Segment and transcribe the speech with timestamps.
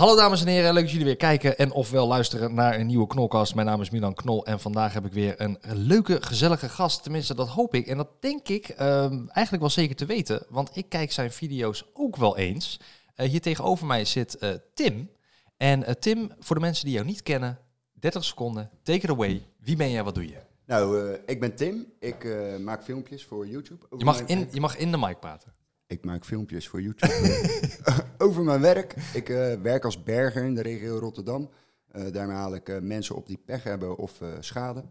[0.00, 3.06] Hallo dames en heren, leuk dat jullie weer kijken en ofwel luisteren naar een nieuwe
[3.06, 3.54] Knolkast.
[3.54, 7.02] Mijn naam is Milan Knol en vandaag heb ik weer een leuke, gezellige gast.
[7.02, 10.76] Tenminste, dat hoop ik en dat denk ik ehm, eigenlijk wel zeker te weten, want
[10.76, 12.80] ik kijk zijn video's ook wel eens.
[13.14, 15.10] Eh, hier tegenover mij zit eh, Tim.
[15.56, 17.58] En eh, Tim, voor de mensen die jou niet kennen,
[17.92, 19.46] 30 seconden, take it away.
[19.58, 20.38] Wie ben jij, wat doe je?
[20.66, 21.92] Nou, ik ben Tim.
[21.98, 22.26] Ik
[22.60, 23.86] maak filmpjes voor YouTube.
[23.96, 25.54] Je mag, in, je mag in de mic praten.
[25.90, 27.48] Ik maak filmpjes voor YouTube
[28.18, 28.94] over mijn werk.
[29.14, 31.50] Ik eh, werk als berger in de regio Rotterdam.
[31.88, 34.84] Eh, daarmee haal ik eh, mensen op die pech hebben of eh, schade.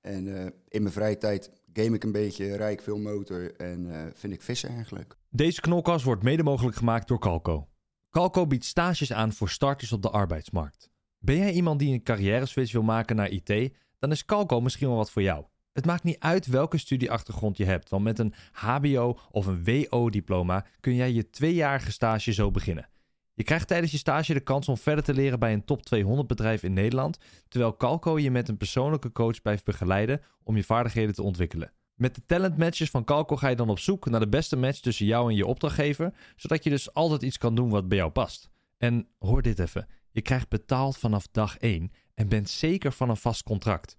[0.00, 3.94] En eh, in mijn vrije tijd game ik een beetje, rijd ik veel motor en
[3.94, 5.16] eh, vind ik vissen erg leuk.
[5.30, 7.68] Deze knolkast wordt mede mogelijk gemaakt door Calco.
[8.10, 10.90] Calco biedt stages aan voor starters op de arbeidsmarkt.
[11.18, 13.74] Ben jij iemand die een carrière switch wil maken naar IT?
[13.98, 15.44] Dan is Calco misschien wel wat voor jou.
[15.78, 20.66] Het maakt niet uit welke studieachtergrond je hebt, want met een HBO of een WO-diploma
[20.80, 22.88] kun jij je tweejarige stage zo beginnen.
[23.34, 26.28] Je krijgt tijdens je stage de kans om verder te leren bij een top 200
[26.28, 31.14] bedrijf in Nederland, terwijl Calco je met een persoonlijke coach blijft begeleiden om je vaardigheden
[31.14, 31.72] te ontwikkelen.
[31.94, 34.80] Met de talent matches van Calco ga je dan op zoek naar de beste match
[34.80, 38.10] tussen jou en je opdrachtgever, zodat je dus altijd iets kan doen wat bij jou
[38.10, 38.50] past.
[38.78, 43.16] En hoor dit even: je krijgt betaald vanaf dag 1 en bent zeker van een
[43.16, 43.96] vast contract.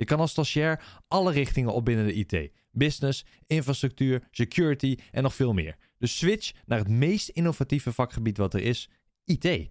[0.00, 5.34] Je kan als stagiair alle richtingen op binnen de IT: business, infrastructuur, security en nog
[5.34, 5.76] veel meer.
[5.98, 8.90] Dus switch naar het meest innovatieve vakgebied wat er is:
[9.24, 9.68] IT.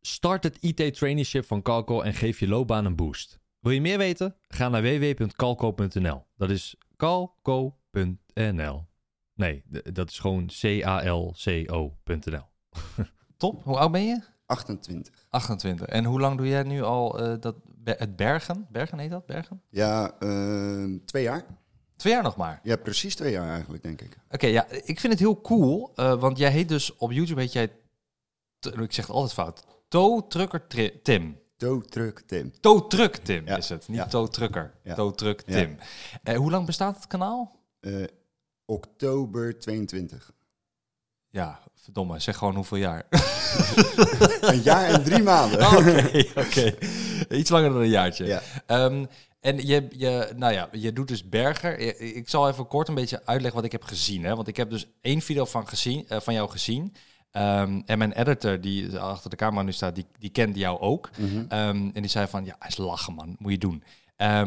[0.00, 3.38] Start het IT-traineeship van Calco en geef je loopbaan een boost.
[3.60, 4.36] Wil je meer weten?
[4.48, 6.26] Ga naar www.calco.nl.
[6.36, 8.86] Dat is calco.nl.
[9.34, 12.44] Nee, dat is gewoon C-A-L-C-O.nl.
[13.36, 14.20] Top, hoe oud ben je?
[14.46, 15.26] 28.
[15.30, 15.86] 28.
[15.86, 18.66] En hoe lang doe jij nu al eh, dat, het bergen?
[18.70, 19.26] Bergen heet dat?
[19.26, 19.62] Bergen?
[19.68, 21.44] Ja, eh, twee jaar.
[21.96, 22.60] Twee jaar nog maar.
[22.62, 24.18] Ja, precies twee jaar eigenlijk, denk ik.
[24.30, 27.52] Oké, ja, ik vind het heel cool, eh, want jij heet dus op YouTube heet
[27.52, 27.72] jij,
[28.60, 31.38] ik zeg het altijd fout, Toe Trucker Tri- Tim.
[31.56, 32.52] Tow Truck Tim.
[32.60, 34.06] Toe Truck Tim Ja, is het, niet ja.
[34.06, 34.74] Toe Trucker.
[34.82, 35.12] Ja.
[35.34, 35.78] Tim.
[36.22, 37.60] Eh, hoe lang bestaat het kanaal?
[38.64, 40.32] Oktober 22.
[41.36, 43.02] Ja, verdomme, zeg gewoon hoeveel jaar.
[44.40, 45.58] Een jaar en drie maanden.
[45.60, 46.74] Oh, Oké, oké.
[47.36, 48.26] Iets langer dan een jaartje.
[48.26, 48.42] Ja.
[48.66, 49.04] Ehm,
[49.40, 51.78] en je, je, nou ja, je doet dus berger.
[51.98, 54.24] Ik- zal even kort een beetje uitleggen wat ik heb gezien.
[54.24, 54.34] Hè?
[54.36, 56.94] Want ik heb dus één video van, gezien, eh, van jou gezien.
[57.30, 61.10] Ehm, en mijn editor, die achter de camera nu staat, die, die kende jou ook.
[61.18, 61.44] Mhm.
[61.48, 63.82] Ehm, en die zei van, ja, hij is lachen man, moet je doen.
[64.16, 64.42] Eh,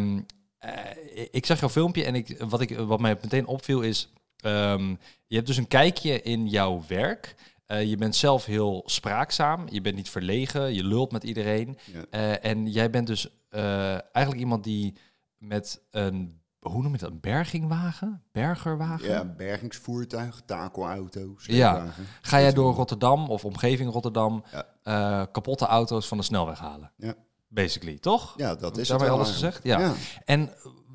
[1.32, 4.10] ik zag jouw filmpje en ik, wat, ik, wat mij meteen opviel is...
[4.42, 4.90] ehm,
[5.28, 7.36] je hebt dus een kijkje in jouw werk.
[7.70, 9.68] Eh, je bent zelf heel spraakzaam.
[9.70, 10.74] Je bent niet verlegen.
[10.74, 11.78] Je lult met iedereen.
[11.94, 12.06] Ja.
[12.10, 14.98] Eh, en jij bent dus eh, eigenlijk iemand die
[15.38, 16.38] met een...
[16.60, 17.10] Hoe noem je dat?
[17.10, 18.24] Een bergingwagen?
[18.32, 19.08] Bergerwagen?
[19.08, 21.86] Ja, bergingsvoertuig, takelauto, Ja.
[22.22, 24.44] Ga jij door Rotterdam of omgeving Rotterdam
[24.84, 25.26] Ja.
[25.26, 26.92] kapotte auto's van de snelweg halen?
[26.96, 27.14] Ja.
[27.48, 28.34] Basically, toch?
[28.38, 29.64] Ja, dat is Daarmee het alles gezegd?
[29.64, 29.94] Ja.
[30.26, 30.50] En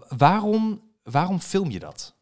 [0.08, 2.13] waarom, waarom film je dat?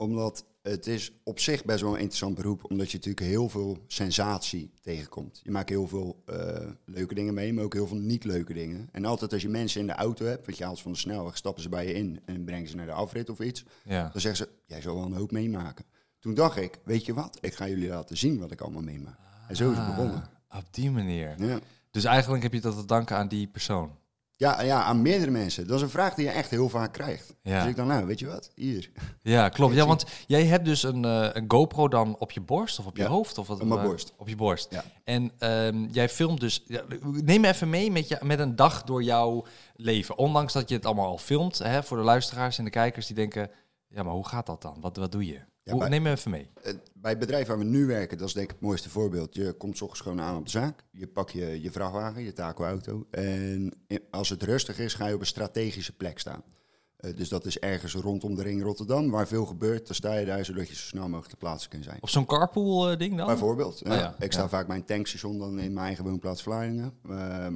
[0.00, 3.78] Omdat het is op zich best wel een interessant beroep, omdat je natuurlijk heel veel
[3.86, 5.40] sensatie tegenkomt.
[5.42, 8.88] Je maakt heel veel eh, leuke dingen mee, maar ook heel veel niet leuke dingen.
[8.92, 10.98] En altijd als je mensen in de auto hebt, want je haalt ze van de
[10.98, 14.08] snelweg, stappen ze bij je in en brengen ze naar de afrit of iets, Ja.
[14.12, 15.84] dan zeggen ze, jij zal wel een hoop meemaken.
[16.18, 19.18] Toen dacht ik, weet je wat, ik ga jullie laten zien wat ik allemaal meemaak.
[19.48, 20.30] En zo is het begonnen.
[20.48, 21.34] Ah, Op die manier.
[21.46, 21.58] Ja.
[21.90, 23.98] Dus eigenlijk heb je dat te danken aan die persoon.
[24.40, 25.66] Ja, ja, aan meerdere mensen.
[25.66, 27.34] Dat is een vraag die je echt heel vaak krijgt.
[27.42, 27.60] Ja.
[27.60, 28.90] Dus ik dan, nou, weet je wat, hier.
[29.22, 29.74] Ja, klopt.
[29.74, 32.96] Ja, want jij hebt dus een, eh, een GoPro dan op je borst of op
[32.96, 33.38] je Ja, hoofd?
[33.38, 34.12] Of wat, op mijn borst.
[34.16, 34.70] Op je borst.
[34.70, 34.84] Ja.
[35.04, 36.62] En ehm, jij filmt dus...
[36.66, 40.18] Ja, neem me even mee met, je, met een dag door jouw leven.
[40.18, 41.58] Ondanks dat je het allemaal al filmt.
[41.58, 43.50] Hè, voor de luisteraars en de kijkers die denken...
[43.88, 44.76] Ja, maar hoe gaat dat dan?
[44.80, 45.40] Wat, wat doe je?
[45.62, 46.50] Ja, hoe, bij- neem me even mee.
[46.62, 49.34] Eh, Bij het bedrijf waar we nu werken, dat is denk ik het mooiste voorbeeld.
[49.34, 50.84] Je komt 's ochtends gewoon aan op de zaak.
[50.90, 53.06] Je pakt je, je vrachtwagen, je takelauto.
[53.10, 53.72] En
[54.10, 56.42] als het rustig is, ga je op een strategische plek staan.
[56.96, 59.86] Eh, dus dat is ergens rondom de ring Rotterdam, waar veel gebeurt.
[59.86, 61.98] Dan sta je daar, zodat je zo snel mogelijk te plaatsen kunt zijn.
[62.00, 63.26] Op zo'n carpool eh, ding dan?
[63.26, 63.78] Bijvoorbeeld.
[63.84, 63.90] ja.
[63.92, 64.48] Oh ja, Ik sta ja.
[64.48, 66.92] vaak bij een tankstation dan in mijn eigen woonplaats Vlaardingen.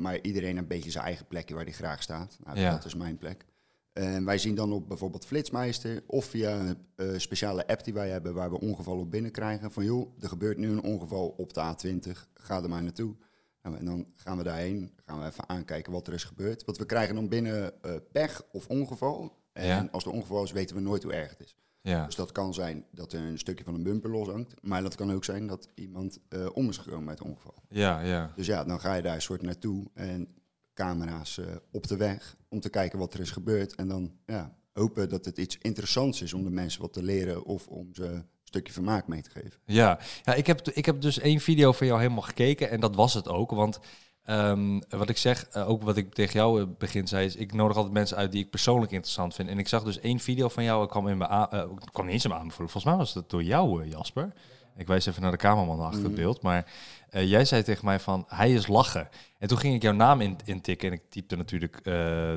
[0.01, 2.37] Maar iedereen een beetje zijn eigen plekje waar hij graag staat.
[2.45, 2.71] Nou, Ja.
[2.71, 3.45] Dat is mijn plek.
[3.95, 8.09] En wij zien dan op bijvoorbeeld Flitsmeister of via een eh, speciale app die wij
[8.11, 9.71] hebben waar we ongevallen op binnenkrijgen.
[9.73, 13.15] Van joh, er gebeurt nu een ongeval op de A20, ga er maar naartoe.
[13.63, 16.65] Nou, en dan gaan we daarheen, gaan we even aankijken wat er is gebeurd.
[16.65, 19.43] Want we krijgen dan binnen eh, pech of ongeval.
[19.53, 19.89] En Ja.
[19.93, 21.57] als er ongeval is, weten we nooit hoe erg het is.
[21.81, 22.05] Ja.
[22.07, 24.55] Dus dat kan zijn dat er een stukje van een bumper loshangt.
[24.63, 27.55] Maar dat kan ook zijn dat iemand eh, om is gekomen met het ongeval.
[27.69, 28.33] Ja, ja.
[28.37, 30.29] Dus ja, dan ga je daar een soort naartoe en
[30.75, 33.75] camera's eh, op de weg om te kijken wat er is gebeurd.
[33.75, 37.45] En dan ja, hopen dat het iets interessants is om de mensen wat te leren
[37.45, 39.61] of om ze een stukje vermaak mee te geven.
[39.65, 42.95] Ja, ja ik, heb, ik heb dus één video van jou helemaal gekeken en dat
[42.95, 43.51] was het ook.
[43.51, 43.79] Want
[44.25, 47.53] ehm, wat ik zeg, eh, ook wat ik tegen jou het begin zei, is ik
[47.53, 49.49] nodig altijd mensen uit die ik persoonlijk interessant vind.
[49.49, 52.05] En ik zag dus één video van jou, ik kwam, in mijn eh, ik kwam
[52.05, 52.71] niet eens in mijn aanbevolen.
[52.71, 54.33] Volgens mij was dat door jou, eh, Jasper.
[54.77, 56.21] Ik wijs even naar de cameraman achter het Mhm.
[56.21, 56.43] beeld.
[56.43, 56.73] Maar
[57.11, 59.09] eh, jij zei tegen mij van, hij is lachen.
[59.39, 62.35] En toen ging ik jouw naam in, intikken en ik typte natuurlijk, eh,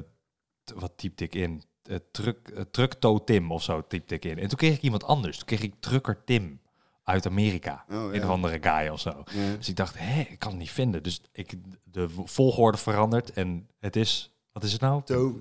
[0.75, 1.63] wat typte ik in?
[1.89, 4.39] Uh, truck, uh, Truckto Tim of zo typte ik in.
[4.39, 5.37] En toen kreeg ik iemand anders.
[5.37, 6.59] Toen kreeg ik Trucker Tim
[7.03, 7.85] uit Amerika.
[7.91, 8.25] Oh, Een ja.
[8.25, 9.23] andere guy of zo.
[9.33, 9.55] Ja.
[9.57, 11.03] Dus ik dacht, hé, ik kan het niet vinden.
[11.03, 11.53] Dus ik
[11.83, 15.01] de volgorde veranderd en het is, wat is het nou?
[15.03, 15.33] Toe,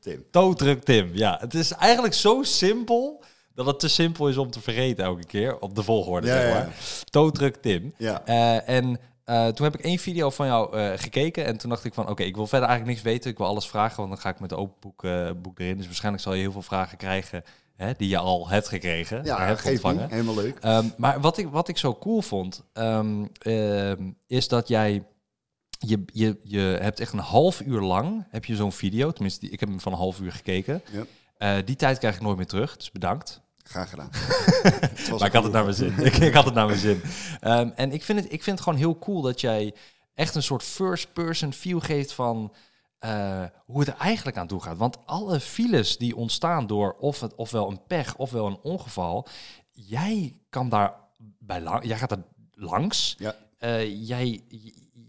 [0.00, 0.24] Tim.
[0.30, 1.10] Tow-truck Tim.
[1.12, 3.24] Ja, het is eigenlijk zo simpel
[3.54, 6.48] dat het te simpel is om te vergeten elke keer op de volgorde, Ja, zeg
[6.48, 6.54] ja.
[6.54, 6.74] maar.
[7.04, 7.94] Tow-truck Tim.
[7.96, 8.22] Ja.
[8.24, 11.84] Eh, en eh, toen heb ik één video van jou eh, gekeken en toen dacht
[11.84, 13.30] ik van, oké, ik wil verder eigenlijk niks weten.
[13.30, 15.02] Ik wil alles vragen, want dan ga ik met de open boek,
[15.42, 15.76] boek erin.
[15.76, 17.42] Dus waarschijnlijk zal je heel veel vragen krijgen
[17.76, 20.02] hè, die je al hebt gekregen, Ja, hebt ontvangen.
[20.02, 20.10] niet.
[20.10, 20.58] Helemaal leuk.
[20.58, 25.04] Ehm, maar wat ik, wat ik zo cool vond, ehm, ehm, is dat jij...
[25.78, 29.10] Je, je, je hebt echt een half uur lang heb je zo'n video.
[29.10, 30.82] Tenminste, ik heb hem van een half uur gekeken.
[31.38, 31.62] Ja.
[31.62, 33.40] Die tijd krijg ik nooit meer terug, dus bedankt.
[33.64, 34.10] Graag gedaan.
[35.18, 35.98] Maar ik had het naar mijn zin.
[35.98, 37.02] ik, ik had het naar mijn zin.
[37.74, 39.74] En ik vind, het, ik vind het gewoon heel cool dat jij
[40.14, 42.52] echt een soort first-person feel geeft van
[42.98, 44.76] eh, hoe het er eigenlijk aan toe gaat.
[44.76, 49.26] Want alle files die ontstaan door of het, ofwel een pech ofwel een ongeval,
[49.72, 50.94] jij kan daar
[51.38, 53.14] bij lang, jij gaat er langs.
[53.18, 53.34] Ja.
[53.58, 54.40] Eh, jij,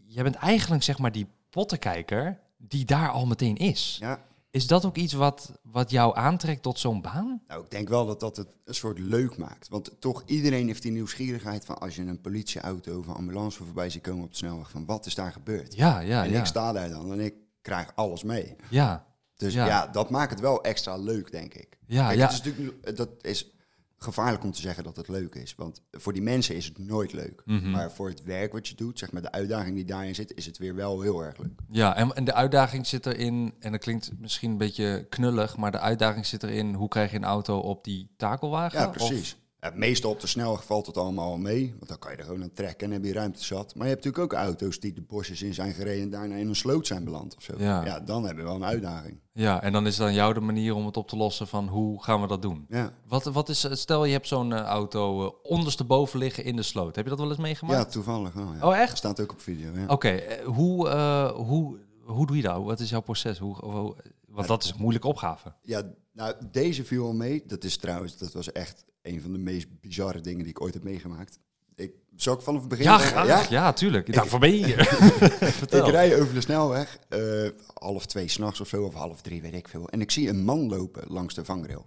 [0.06, 3.98] jij bent eigenlijk zeg maar die pottenkijker die daar al meteen is.
[4.00, 4.20] Ja,
[4.56, 7.42] Is dat ook iets wat, wat jou aantrekt tot zo'n baan?
[7.48, 9.68] nou, ik denk wel dat dat het een soort leuk maakt.
[9.68, 13.90] Want toch, iedereen heeft die nieuwsgierigheid van als je een politieauto of een ambulance voorbij
[13.90, 15.76] ziet komen op de snelweg, van wat is daar gebeurd?
[15.76, 16.40] Ja, ja, en ja.
[16.40, 18.56] ik sta daar dan en ik krijg alles mee.
[18.70, 19.06] Ja,
[19.36, 19.66] Dus Ja.
[19.66, 19.88] ja.
[19.88, 21.78] dat maakt het wel extra leuk, denk ik.
[21.88, 22.26] ja, Kijk, ja.
[22.26, 23.55] het is natuurlijk, dat is
[23.98, 25.56] gevaarlijk om te zeggen dat het leuk is.
[25.56, 27.42] Want voor die mensen is het nooit leuk.
[27.46, 27.72] Mhm.
[27.72, 30.46] Maar voor het werk wat je doet, zeg maar de uitdaging die daarin zit, is
[30.46, 31.60] het weer wel heel erg leuk.
[31.72, 35.72] Ja, en, en de uitdaging zit erin, en dat klinkt misschien een beetje knullig, maar
[35.72, 38.80] de uitdaging zit erin, hoe krijg je een auto op die takelwagen?
[38.80, 41.74] Ja, Of- Ja, meestal op de snelweg valt het allemaal al mee.
[41.78, 43.76] Want dan kan je er gewoon aan trekken en heb je ruimte zat.
[43.76, 46.48] Maar je hebt natuurlijk ook auto's die de bosjes in zijn gereden en daarna in
[46.48, 47.54] een sloot zijn beland of zo.
[47.58, 47.86] Ja.
[47.86, 49.20] Ja, dan heb je wel een uitdaging.
[49.34, 51.68] ja, en dan is het aan jou de manier om het op te lossen van
[51.68, 52.66] hoe gaan we dat doen?
[52.70, 56.64] Ja, Wat, wat is, stel je hebt zo'n eh, auto eh, ondersteboven liggen in de
[56.64, 56.96] sloot.
[56.96, 57.92] Heb je dat wel eens ja meegemaakt?
[57.92, 58.54] toevallig wel.
[58.60, 58.68] Ja.
[58.68, 58.88] Oh, echt?
[58.90, 59.72] Dat staat ook op video.
[59.76, 59.86] Ja.
[59.88, 60.90] Oké, eh, hoe,
[61.36, 62.64] hoe, hoe doe je dat?
[62.64, 63.38] Wat is jouw proces?
[63.38, 63.96] Hoe, hoe-
[64.28, 65.54] want dat is een moeilijke opgave.
[65.62, 65.84] Ja,
[66.14, 67.44] nou, deze viel al mee.
[67.48, 70.74] Dat is trouwens, dat was echt een van de meest bizarre dingen die ik ooit
[70.74, 71.40] heb meegemaakt.
[71.76, 73.22] Ik, zal ik vanaf het begin Ja, zeggen?
[73.24, 73.50] graag.
[73.50, 74.14] Ja, tuurlijk.
[74.14, 74.66] Daarvoor ben je.
[75.62, 79.54] Ik rij over de snelweg, eh, half twee s'nachts of zo, of half drie, weet
[79.54, 79.90] ik veel.
[79.90, 81.86] En ik zie een man lopen langs de vangrail.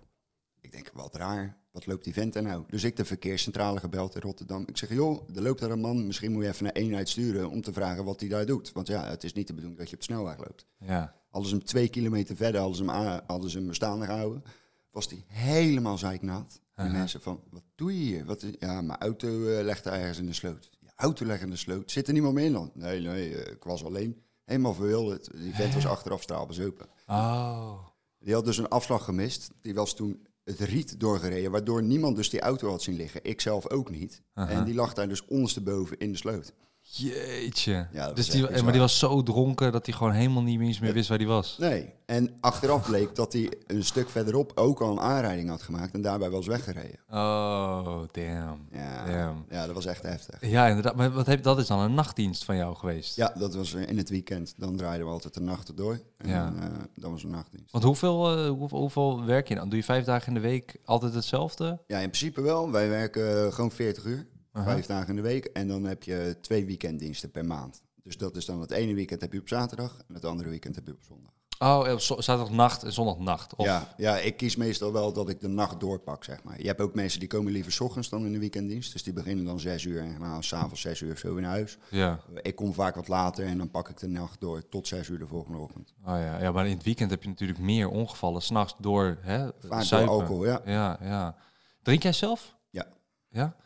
[0.60, 2.64] Ik denk, wat raar, wat loopt die vent er nou?
[2.68, 4.62] Dus ik de verkeerscentrale gebeld in Rotterdam.
[4.66, 7.50] Ik zeg, joh, er loopt daar een man, misschien moet je even naar eenheid sturen
[7.50, 8.72] om te vragen wat hij daar doet.
[8.72, 10.66] Want ja, het is niet de bedoeling dat je op de snelweg loopt.
[10.78, 11.14] Ja.
[11.30, 14.42] Hadden ze hem twee kilometer verder, hadden ze hem, aan- hadden ze hem staande gehouden.
[14.90, 16.60] Was hij helemaal zeiknaat.
[16.78, 16.98] En die Aha.
[17.02, 18.24] mensen van, wat doe je hier?
[18.24, 19.28] Wat is, ja, mijn auto
[19.62, 20.70] ligt daar ergens in de sloot.
[20.80, 21.90] Je auto ligt in de sloot.
[21.90, 22.70] Zit er niemand meer in dan?
[22.74, 24.22] Nee, nee, eh, ik was alleen.
[24.44, 25.30] Helemaal verwilderd.
[25.34, 26.86] Die vent was achteraf straalbezopen.
[27.06, 27.78] Oh.
[28.18, 29.50] Die had dus een afslag gemist.
[29.60, 33.20] Die was toen het riet doorgereden, waardoor niemand dus die auto had zien liggen.
[33.24, 34.22] Ik zelf ook niet.
[34.34, 36.52] En die lag daar dus ondersteboven in de sloot.
[36.90, 37.86] Jeetje.
[37.92, 40.92] Ja, dus die, maar die was zo dronken dat hij gewoon helemaal niet eens meer
[40.92, 41.56] wist waar hij was.
[41.58, 41.92] Nee.
[42.06, 46.02] En achteraf bleek dat hij een stuk verderop ook al een aanrijding had gemaakt en
[46.02, 46.98] daarbij was weggereden.
[47.10, 48.68] Oh, damn.
[48.72, 49.44] Ja, Damn.
[49.50, 50.38] ja dat was echt heftig.
[50.50, 50.96] Ja, inderdaad.
[50.96, 53.16] Maar wat heb, dat is dan een nachtdienst van jou geweest?
[53.16, 54.54] Ja, dat was in het weekend.
[54.56, 56.00] Dan draaiden we altijd de nachten door.
[56.18, 56.44] En Ja.
[56.50, 57.72] dan, dan was een nachtdienst.
[57.72, 59.68] Want hoeveel, eh, hoeveel, hoeveel werk je dan?
[59.68, 61.78] Doe je vijf dagen in de week altijd hetzelfde?
[61.86, 62.70] Ja, in principe wel.
[62.70, 64.26] Wij werken gewoon 40 uur.
[64.58, 64.70] Aha.
[64.72, 65.44] Vijf dagen in de week.
[65.44, 67.82] En dan heb je twee weekenddiensten per maand.
[68.02, 70.74] Dus dat is dan het ene weekend heb je op zaterdag en het andere weekend
[70.74, 71.32] heb je op zondag.
[71.58, 73.54] Oh, eh, zo- zaterdagnacht en zondagnacht.
[73.56, 76.60] Of, Ja, ja, ik kies meestal wel dat ik de nacht doorpak, zeg maar.
[76.60, 78.92] Je hebt ook mensen die komen liever 's ochtends dan in de weekenddienst.
[78.92, 81.78] Dus die beginnen dan zes uur en gaan s'avonds zes uur of zo in huis.
[81.90, 82.20] ja.
[82.42, 85.18] Ik kom vaak wat later en dan pak ik de nacht door tot zes uur
[85.18, 85.94] de volgende ochtend.
[86.00, 86.40] Oh, ja.
[86.40, 88.42] ja, maar in het weekend heb je natuurlijk meer ongevallen.
[88.42, 90.60] S'nachts door hè, Vaak door alcohol, ja.
[90.64, 91.36] Ja, ja.
[91.82, 92.56] Drink jij zelf?
[92.70, 92.86] Ja.
[93.28, 93.56] Ja?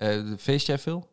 [0.00, 1.08] Eh, feest jij veel?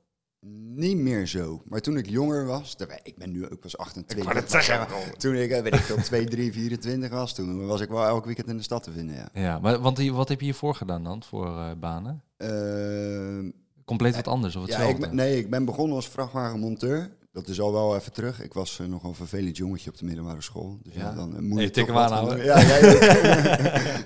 [0.76, 1.62] Niet meer zo.
[1.66, 4.24] Maar toen ik jonger was, ik ben nu ook pas 28.
[4.26, 4.98] wou net maar zeggen.
[5.00, 8.06] ja, Toen ik, eh, weet ik veel, 2, 3, 24 was, toen was ik wel
[8.06, 9.30] elk weekend in de stad te vinden, ja.
[9.34, 12.24] Ja, maar want wat heb je hiervoor gedaan dan, voor eh, banen?
[12.38, 13.52] Ehm,
[13.86, 14.94] Compleet wat anders of ja, hetzelfde?
[14.96, 17.17] ik ben, nee, ik ben begonnen als vrachtwagenmonteur.
[17.38, 18.42] Dat is al wel even terug.
[18.42, 20.78] Ik was uh, nog een vervelend jongetje op de middelbare school.
[20.84, 21.16] Dus ja, Ja.
[21.16, 22.36] dan uh, moet je tik toch hem wat aan, gaan ouwe.
[22.36, 22.46] doen.
[22.46, 23.98] Ja,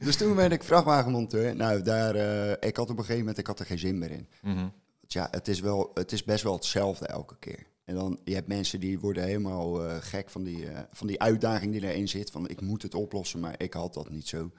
[0.06, 1.56] dus toen werd ik vrachtwagenmonteur.
[1.56, 4.10] Nou, daar, eh, ik had op een gegeven moment ik had er geen zin meer
[4.10, 4.28] in.
[4.42, 4.68] Mhm.
[5.06, 7.66] Ja, het is, wel, het is best wel hetzelfde elke keer.
[7.84, 11.20] En dan, je hebt mensen die worden helemaal eh, gek van die, eh, van die
[11.20, 12.30] uitdaging die erin zit.
[12.30, 14.50] Van ik moet het oplossen, maar ik had dat niet zo.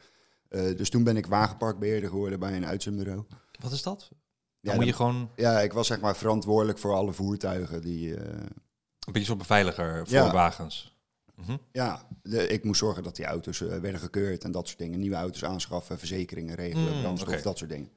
[0.50, 3.24] Eh, dus toen ben ik wagenparkbeheerder geworden bij een uitzendbureau.
[3.60, 4.10] Wat is dat?
[4.62, 8.16] Dan Ja, moet je gewoon Ja, ik was zeg maar verantwoordelijk voor alle voertuigen die...
[8.16, 8.34] eh,
[9.06, 10.32] een beetje zo'n beveiliger voor Ja.
[10.32, 10.96] wagens.
[11.36, 11.58] Mhm.
[11.72, 15.00] ja, de- ik moest zorgen dat die auto's eh, werden gekeurd en dat soort dingen.
[15.00, 17.42] Nieuwe auto's aanschaffen, verzekeringen regelen, Mm, brandstof, oké.
[17.44, 17.90] dat soort dingen.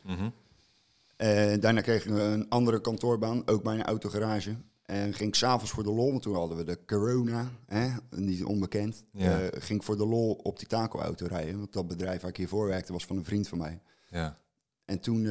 [1.17, 4.55] En daarna kreeg ik een andere kantoorbaan, ook bij een autogarage.
[4.83, 8.45] En ging ik s'avonds voor de lol, want toen hadden we de corona, hè, niet
[8.45, 9.05] onbekend.
[9.13, 9.39] Ja.
[9.53, 11.59] Ging ik voor de lol op die taco-auto rijden.
[11.59, 13.81] Want dat bedrijf waar ik hiervoor werkte was van een vriend van mij.
[14.09, 14.37] Ja.
[14.85, 15.27] En toen,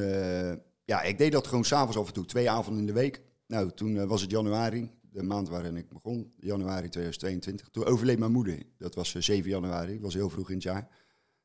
[0.84, 3.22] ja, ik deed dat gewoon s'avonds af en toe, twee avonden in de week.
[3.46, 7.68] Nou, toen eh, was het januari, de maand waarin ik begon, januari 2022.
[7.68, 8.62] Toen overleed mijn moeder.
[8.78, 10.88] Dat was eh, 7 januari, dat was heel vroeg in het jaar.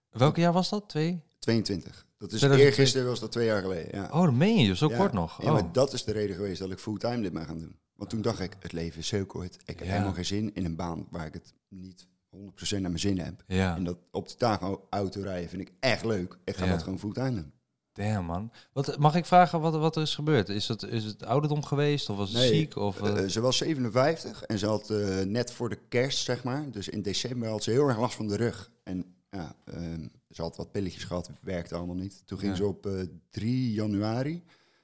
[0.09, 0.89] Welk jaar was dat?
[0.89, 1.23] Twee?
[1.39, 2.07] 22.
[2.17, 2.65] Dat is 2002.
[2.65, 3.99] eergisteren, was dat twee jaar geleden.
[3.99, 4.09] Ja.
[4.11, 4.97] Oh, dat meen je, zo Ja.
[4.97, 5.41] kort nog.
[5.41, 5.53] Ja, Oh.
[5.53, 7.75] maar dat is de reden geweest dat ik fulltime dit ben gaan doen.
[7.95, 9.55] Want toen dacht ik, het leven is zo kort.
[9.65, 9.91] Ik heb Ja.
[9.93, 13.43] helemaal geen zin in een baan waar ik het niet 100% naar mijn zin heb.
[13.47, 16.37] En dat op de taco auto rijden vind ik echt leuk.
[16.43, 17.51] Ik ga dat gewoon fulltime doen.
[17.93, 18.51] Damn man.
[18.73, 20.49] Wat, mag ik vragen wat, wat er is gebeurd?
[20.49, 22.75] Is het, is het ouderdom geweest of was het Nee, ziek?
[22.75, 26.43] Of, eh, Eh, ze was 57 en ze had eh, net voor de kerst, zeg
[26.43, 28.71] maar, dus in december had ze heel erg last van de rug.
[28.83, 32.21] En ja, ehm, ze had wat pilletjes gehad, werkte allemaal niet.
[32.27, 32.57] Toen ging Ja.
[32.57, 32.93] ze op eh,
[33.29, 34.43] 3 januari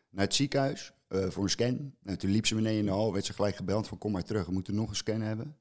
[0.09, 1.93] naar het ziekenhuis voor een scan.
[2.01, 4.23] Nou, toen liep ze beneden in de hal, werd ze gelijk gebeld van kom maar
[4.23, 5.55] terug, we moeten nog een scan hebben.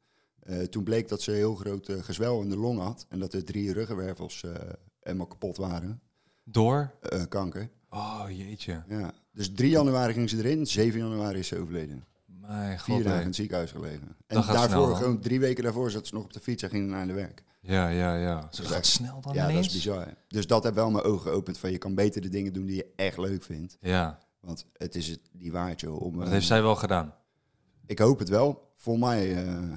[0.70, 3.44] Toen bleek dat ze een heel groot gezwel in de long had en dat er
[3.44, 4.42] drie ruggenwervels
[5.00, 6.00] helemaal kapot waren.
[6.44, 6.90] Door?
[7.00, 7.70] Eh, kanker.
[7.90, 8.82] Oh jeetje.
[8.88, 9.12] Ja.
[9.32, 12.04] Dus 3 januari ging ze erin, 7 januari is ze overleden.
[12.26, 13.04] Mijn Vier god.
[13.04, 14.16] dagen in het ziekenhuis gelegen.
[14.26, 16.88] En daarvoor, snel, gewoon drie weken daarvoor, zat ze nog op de fiets en ging
[16.90, 17.42] naar de werk.
[17.60, 18.48] Ja, ja, ja.
[18.50, 19.66] Zo Dus gaat snel dan ja, ineens?
[19.66, 20.14] dat is bizar.
[20.28, 22.76] Dus dat heeft wel mijn ogen geopend van je kan beter de dingen doen die
[22.76, 23.76] je echt leuk vindt.
[23.80, 26.00] Ja, Want het is het niet waard, joh.
[26.02, 27.14] Om, dat eh, heeft zij wel gedaan.
[27.86, 28.72] Ik hoop het wel.
[28.76, 29.72] Voor mij eh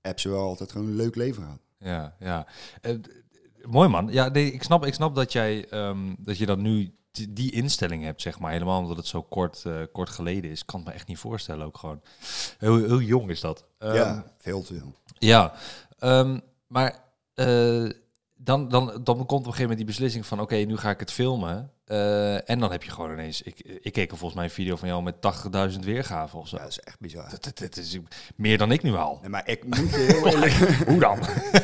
[0.00, 1.60] heb ze wel altijd gewoon een leuk leven gehad.
[1.78, 2.46] Ja, ja.
[2.80, 3.08] D-
[3.68, 4.08] mooi man.
[4.12, 6.94] Ja, nee, ik, snap, ik snap dat jij ehm, dat je dan nu
[7.28, 8.52] die, instelling hebt, zeg maar.
[8.52, 10.60] Helemaal omdat het zo kort, eh, kort geleden is.
[10.60, 12.00] Ik kan het me echt niet voorstellen ook gewoon.
[12.58, 13.64] Heel, heel jong is dat.
[13.78, 14.94] Ehm, ja, veel te veel.
[15.18, 15.52] Ja,
[15.98, 16.98] ehm, maar
[17.34, 17.88] eh,
[18.42, 20.40] dan, dan, dan komt op een gegeven moment die beslissing van...
[20.40, 21.70] oké, nu ga ik het filmen.
[21.84, 23.42] Eh, en dan heb je gewoon ineens...
[23.42, 25.14] Ik, ik keek er volgens mij een video van jou met
[25.72, 26.56] 80.000 weergaven of zo.
[26.56, 27.30] Ja, dat is echt bizar.
[27.30, 27.98] Dat, dat, dat is
[28.36, 28.90] meer dan ik nu.
[28.90, 30.52] Nee, maar ik moet je heel eerlijk,
[30.88, 31.18] Hoe dan?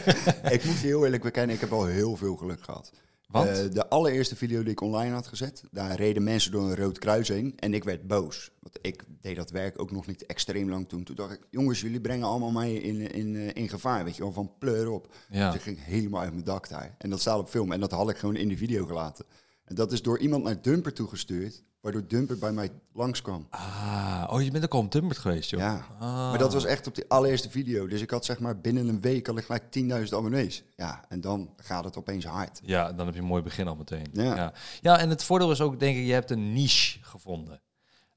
[0.56, 2.92] ik moet je heel eerlijk bekennen, ik heb wel heel veel geluk gehad.
[3.26, 3.49] Want?
[3.49, 6.99] Eh, de allereerste video die ik online had gezet, daar reden mensen door een rood
[6.99, 8.50] kruis heen en ik werd boos.
[8.61, 11.04] Want ik deed dat werk ook nog niet extreem lang toen.
[11.04, 14.23] Toen dacht ik, jongens, jullie brengen allemaal mij in, in, eh, in gevaar, weet je
[14.23, 15.14] wel, van pleur op.
[15.30, 15.47] ja.
[15.47, 16.95] Dus ik ging helemaal uit mijn dak daar.
[16.99, 19.25] En dat staat op film en dat had ik gewoon in de video gelaten.
[19.64, 23.47] En dat is door iemand naar Dumper toegestuurd, waardoor Dumper bij mij langskwam.
[23.50, 25.61] Ah, oh, je bent ook al op Dumpert geweest, joh.
[25.61, 26.31] Ja, Ah.
[26.31, 27.87] maar dat was echt op die allereerste video.
[27.87, 30.64] Dus ik had zeg maar binnen een week ik gelijk 10.000 abonnees.
[30.76, 32.61] Ja, en dan gaat het opeens hard.
[32.62, 34.07] Ja, dan heb je een mooi begin al meteen.
[34.12, 34.37] Ja.
[34.37, 34.52] ja.
[34.81, 37.61] Ja, en het voordeel is ook, denk ik, je hebt een niche gevonden.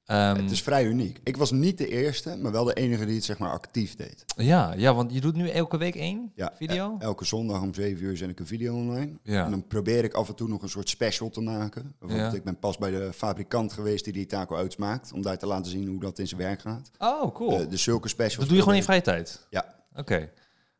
[0.09, 1.19] Ehm, Het is vrij uniek.
[1.23, 4.23] Ik was niet de eerste, maar wel de enige die het zeg maar actief deed.
[4.35, 6.83] ja, ja, want je doet nu elke week één Ja, video.
[6.83, 9.11] el- elke zondag om 7 uur zet ik een video online.
[9.23, 9.45] Ja.
[9.45, 11.95] En dan probeer ik af en toe nog een soort special te maken.
[11.99, 12.37] Bijvoorbeeld, Ja.
[12.37, 15.13] ik ben pas bij de fabrikant geweest die die taco outs maakt.
[15.13, 16.91] Om daar te laten zien hoe dat in zijn werk gaat.
[16.97, 17.59] Oh, cool.
[17.61, 18.37] Eh, dus zulke specials.
[18.39, 19.47] dat doe je gewoon in vrije tijd?
[19.49, 19.75] Ja.
[19.95, 20.29] Oké.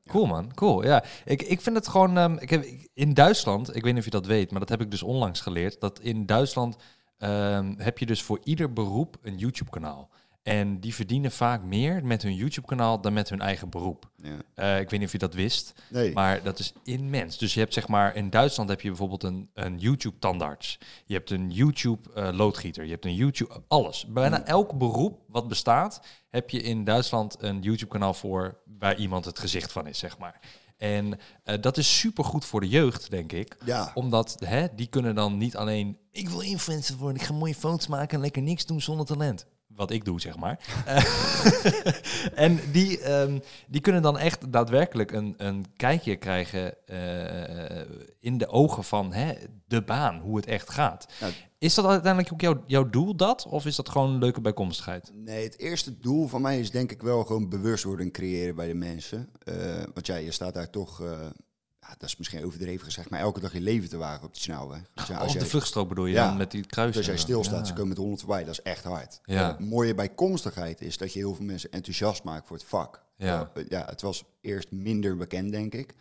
[0.07, 0.83] Cool man, cool.
[0.86, 2.17] Ja, ik, ik vind het gewoon.
[2.17, 4.81] ehm, ik heb, in Duitsland, ik weet niet of je dat weet, maar dat heb
[4.81, 5.79] ik dus onlangs geleerd.
[5.79, 6.75] Dat in Duitsland
[7.19, 10.09] ehm, heb je dus voor ieder beroep een YouTube-kanaal.
[10.43, 14.09] En die verdienen vaak meer met hun YouTube-kanaal dan met hun eigen beroep.
[14.15, 14.35] Ja.
[14.53, 16.13] Eh, ik weet niet of je dat wist, Nee.
[16.13, 17.38] maar dat is immens.
[17.38, 20.79] Dus je hebt zeg maar, in Duitsland heb je bijvoorbeeld een, een YouTube-tandarts.
[21.05, 22.83] Je hebt een YouTube-loodgieter.
[22.83, 24.05] je hebt een YouTube, alles.
[24.07, 29.39] Bijna elk beroep wat bestaat, heb je in Duitsland een YouTube-kanaal voor waar iemand het
[29.39, 30.39] gezicht van is, zeg maar.
[30.79, 33.57] En eh, dat is supergoed voor de jeugd, denk ik.
[33.65, 33.91] Ja.
[33.93, 35.98] Omdat hè, die kunnen dan niet alleen...
[36.12, 39.45] Ik wil influencer worden, ik ga mooie foto's maken en lekker niks doen zonder talent.
[39.67, 40.59] Wat ik doe, zeg maar.
[40.86, 41.03] Eh,
[42.45, 47.86] en die, ehm, die kunnen dan echt daadwerkelijk een, een kijkje krijgen eh,
[48.19, 49.33] in de ogen van hè,
[49.67, 51.07] de baan, hoe het echt gaat.
[51.59, 53.45] Is dat uiteindelijk ook jouw, jouw doel, dat?
[53.45, 55.11] Of is dat gewoon een leuke bijkomstigheid?
[55.13, 58.73] Nee, het eerste doel van mij is denk ik wel gewoon bewustwording creëren bij de
[58.73, 59.29] mensen.
[59.43, 59.55] Eh,
[59.93, 61.07] want ja, je staat daar toch eh,
[61.79, 64.41] ja, dat is misschien overdreven gezegd, maar elke dag je leven te wagen op die
[64.41, 64.81] snelweg.
[64.93, 66.27] Dus ja, als op de jij, vluchtstrook bedoel je Ja.
[66.27, 66.97] dan met die kruisen?
[66.97, 69.19] als jij stilstaat, ze komen met 100 voorbij, dat is echt hard.
[69.23, 69.55] Ja.
[69.59, 73.03] Mooie bijkomstigheid is dat je heel veel mensen enthousiast maakt voor het vak.
[73.15, 73.51] Ja.
[73.53, 75.93] Eh, ja, het was eerst minder bekend, denk ik.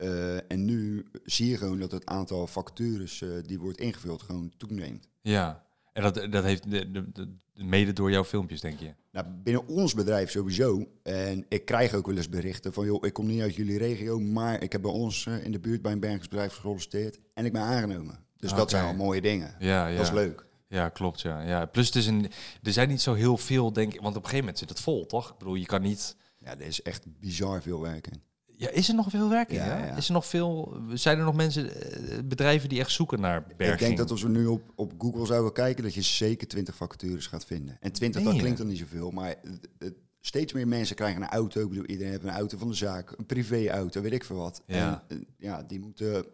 [0.00, 4.52] Eh, en nu zie je gewoon dat het aantal vacatures eh, die wordt ingevuld gewoon
[4.56, 5.08] toeneemt.
[5.20, 8.94] Ja, en dat, dat heeft de, de, de- mede door jouw filmpjes, denk je?
[9.12, 10.86] Nou, binnen ons bedrijf sowieso.
[11.02, 14.18] En ik krijg ook wel eens berichten van, joh, ik kom niet uit jullie regio,
[14.20, 17.52] maar ik heb bij ons eh, in de buurt bij een bergingsbedrijf gesolliciteerd en ik
[17.52, 18.24] ben aangenomen.
[18.36, 19.54] Dus dat zijn al mooie dingen.
[19.58, 19.96] Ja, ja.
[19.96, 20.46] Dat is leuk.
[20.68, 21.20] Ja, klopt.
[21.20, 21.40] Ja.
[21.42, 21.66] Ja.
[21.66, 22.30] Plus, het is een,
[22.62, 24.00] er zijn niet zo heel veel, denk ik.
[24.00, 25.30] Want op een gegeven moment zit het vol, toch?
[25.30, 26.16] Ik bedoel, je kan niet.
[26.38, 28.22] Ja, er is echt bizar veel werk in.
[28.60, 29.60] Ja, is er nog veel werking?
[29.60, 29.86] Ja, hè?
[29.86, 29.96] ja.
[29.96, 30.76] Is er nog veel?
[30.94, 33.72] Zijn er nog mensen, eh, bedrijven die echt zoeken naar berging?
[33.80, 36.74] Ik denk dat als we nu op, op Google zouden kijken, dat je zeker 20
[36.74, 37.76] vacatures gaat vinden.
[37.80, 39.34] En 20, Meen dat klinkt dan niet zoveel, maar
[39.78, 41.60] het- steeds meer mensen krijgen een auto.
[41.62, 44.62] Ik bedoel, iedereen heeft een auto van de zaak, een privéauto, weet ik veel wat.
[44.66, 45.04] Ja.
[45.08, 46.24] En eh, ja, die moeten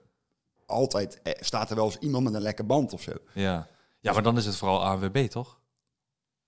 [0.66, 3.12] altijd, eh, staat er wel eens iemand met een lekke band of zo.
[3.35, 3.66] Ja.
[4.00, 5.59] ja, maar dan is het vooral ANWB, toch?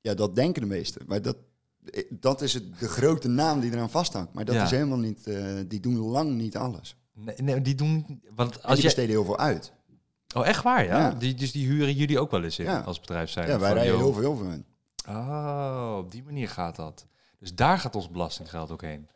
[0.01, 1.03] Ja, dat denken de meesten.
[1.07, 1.37] Maar dat,
[2.11, 4.33] dat is het, de grote naam die eraan vasthangt.
[4.33, 4.65] Maar dat Ja.
[4.65, 6.97] is helemaal niet, eh, die doen lang niet alles.
[7.15, 8.23] Nee, nee die doen.
[8.35, 8.83] Want En als die je.
[8.83, 9.73] besteden heel veel uit.
[10.37, 10.99] Oh, echt waar, ja?
[10.99, 11.11] Ja.
[11.11, 12.81] Die, dus die huren jullie ook wel eens in Ja.
[12.81, 13.49] als bedrijf zijn?
[13.49, 14.65] Ja, wij rijden heel veel van hun.
[15.09, 17.07] Oh, op die manier gaat dat.
[17.39, 19.09] Dus daar gaat ons belastinggeld ook heen.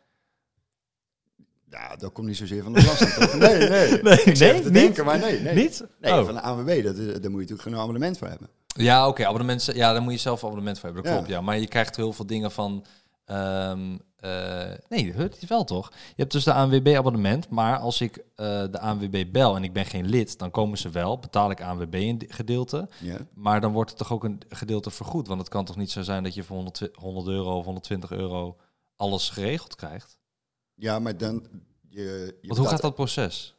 [1.69, 3.33] Ja, dat komt niet zozeer van de belasting.
[3.33, 4.01] nee, nee.
[4.01, 4.73] Nee, ik nee, te niet?
[4.73, 5.39] denken, maar nee.
[5.39, 5.83] Nee, Niet?
[5.99, 6.25] nee Oh.
[6.25, 8.49] van de ANWB, dat, daar moet je natuurlijk geen abonnement voor hebben.
[8.73, 9.65] Ja, oké, abonnement.
[9.73, 11.03] Ja, daar moet je zelf abonnement voor hebben.
[11.03, 11.17] Dat Ja.
[11.17, 11.41] klopt, ja.
[11.41, 12.85] Maar je krijgt heel veel dingen van.
[13.25, 15.89] ehm, eh, nee, dat is wel toch?
[15.91, 19.85] Je hebt dus de ANWB-abonnement, maar als ik eh, de ANWB bel en ik ben
[19.85, 23.17] geen lid, dan komen ze wel, betaal ik ANWB een di- gedeelte, Ja.
[23.33, 26.01] maar dan wordt het toch ook een gedeelte vergoed, want het kan toch niet zo
[26.01, 28.57] zijn dat je voor 100, 100 euro of 120 euro
[28.95, 30.17] alles geregeld krijgt?
[30.75, 31.47] ja, maar dan...
[31.89, 33.55] Je, je Want hoe gaat dat proces?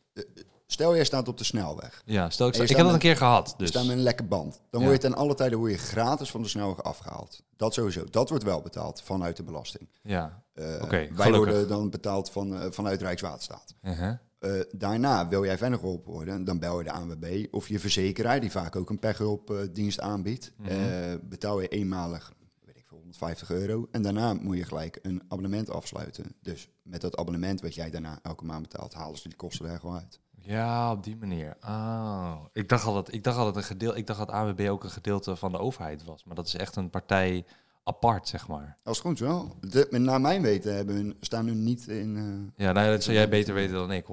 [0.66, 2.02] Stel, jij staat op de snelweg.
[2.04, 3.68] Ja, stel ik, ik staat heb dat een keer gehad, Dus.
[3.68, 4.60] staan met een lekke band.
[4.70, 7.42] Dan word je ten alle tijden word je gratis van de snelweg afgehaald.
[7.56, 8.04] Dat sowieso.
[8.10, 9.88] Dat wordt wel betaald vanuit de belasting.
[10.02, 10.42] Ja.
[10.54, 11.36] Oké, wij gelukkig.
[11.36, 13.74] worden dan betaald van, eh, vanuit Rijkswaterstaat.
[13.82, 14.12] Uh-huh.
[14.38, 18.40] Eh, daarna wil jij verder geholpen worden, dan bel je de ANWB of je verzekeraar,
[18.40, 20.52] die vaak ook een pechhulpdienst aanbiedt.
[20.56, 21.18] Mhm.
[21.22, 22.32] Betaal je eenmalig,
[22.64, 23.88] weet ik veel, 150 euro.
[23.90, 26.34] En daarna moet je gelijk een abonnement afsluiten.
[26.42, 29.78] Dus met dat abonnement wat jij daarna elke maand betaalt, halen ze die kosten er
[29.78, 30.20] gewoon uit.
[30.46, 31.56] Ja, op die manier.
[31.60, 32.36] Oh.
[32.52, 35.36] Ik dacht altijd, ik dacht altijd een gedeelte, ik dacht dat AWB ook een gedeelte
[35.36, 37.44] van de overheid was, maar dat is echt een partij
[37.84, 38.76] apart, zeg maar.
[38.84, 39.56] Als het goed is wel.
[39.60, 42.16] De, naar mijn weten hebben hun, staan hun niet in...
[42.56, 44.06] eh, Ja, nou, dat zou jij beter weten dan ik, 100%.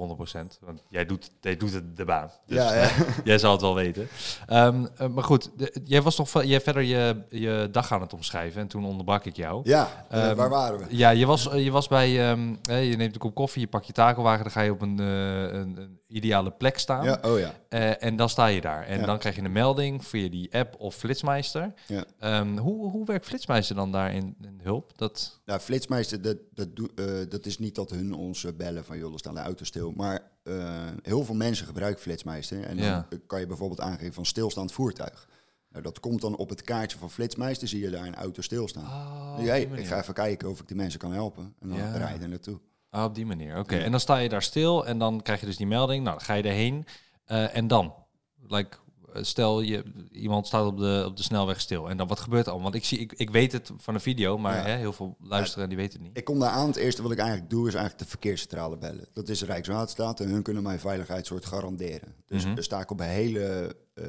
[0.60, 2.30] Want jij doet, jij doet het de baan.
[2.46, 2.90] Dus ja, ja.
[3.24, 4.08] jij zal het wel weten.
[4.46, 8.12] Ehm, eh, maar goed, de- jij was toch jij verder je, je dag aan het
[8.12, 9.60] omschrijven en toen onderbrak ik jou.
[9.64, 10.84] ja eh, Ehm, waar waren we?
[10.88, 13.86] Ja, je was, je was bij, ehm, eh, je neemt een kop koffie, je pakt
[13.86, 17.04] je takelwagen, dan ga je op een, een, een ideale plek staan.
[17.04, 17.52] Ja, oh ja.
[17.72, 18.86] Eh, en dan sta je daar.
[18.86, 19.06] En Ja.
[19.06, 21.72] dan krijg je een melding via die app of Flitsmeister.
[21.86, 22.04] Ja.
[22.18, 24.98] Ehm, hoe, hoe werkt Flitsmeister dan daar in, in hulp?
[24.98, 28.98] Dat, Nou, Flitsmeister, dat, dat, eh, dat is niet dat hun ons eh, bellen van,
[28.98, 29.92] joh, er staan de auto stil.
[29.96, 30.54] Maar eh,
[31.02, 32.62] heel veel mensen gebruiken Flitsmeister.
[32.64, 33.08] En dan Ja.
[33.26, 35.28] kan je bijvoorbeeld aangeven van stilstaand voertuig.
[35.68, 38.84] Nou, dat komt dan op het kaartje van Flitsmeister, zie je daar een auto stilstaan.
[38.84, 41.54] oh, hey, ik ga even kijken of ik die mensen kan helpen.
[41.60, 41.96] En dan Ja.
[41.96, 42.58] rijd je er naartoe.
[42.90, 43.58] Ah, op die manier.
[43.58, 46.04] Oké, en dan sta je daar stil en dan krijg je dus die melding.
[46.04, 46.84] Nou, dan ga je erheen.
[47.32, 47.94] Eh, en dan?
[48.48, 48.76] Like,
[49.12, 51.90] eh, stel je, iemand staat op de, op de snelweg stil.
[51.90, 52.62] En dan wat gebeurt er al?
[52.62, 54.62] Want ik, zie, ik, ik weet het van de video, maar Ja.
[54.62, 56.18] hè, heel veel luisteren die weten het niet.
[56.18, 56.66] Ik kom daar aan.
[56.66, 59.06] Het eerste wat ik eigenlijk doe, is eigenlijk de verkeerscentrale bellen.
[59.12, 62.14] Dat is Rijkswaterstaat en hun kunnen mijn veiligheid soort garanderen.
[62.26, 62.54] Dus Mhm.
[62.54, 63.76] dan sta ik op een hele...
[63.94, 64.04] eh,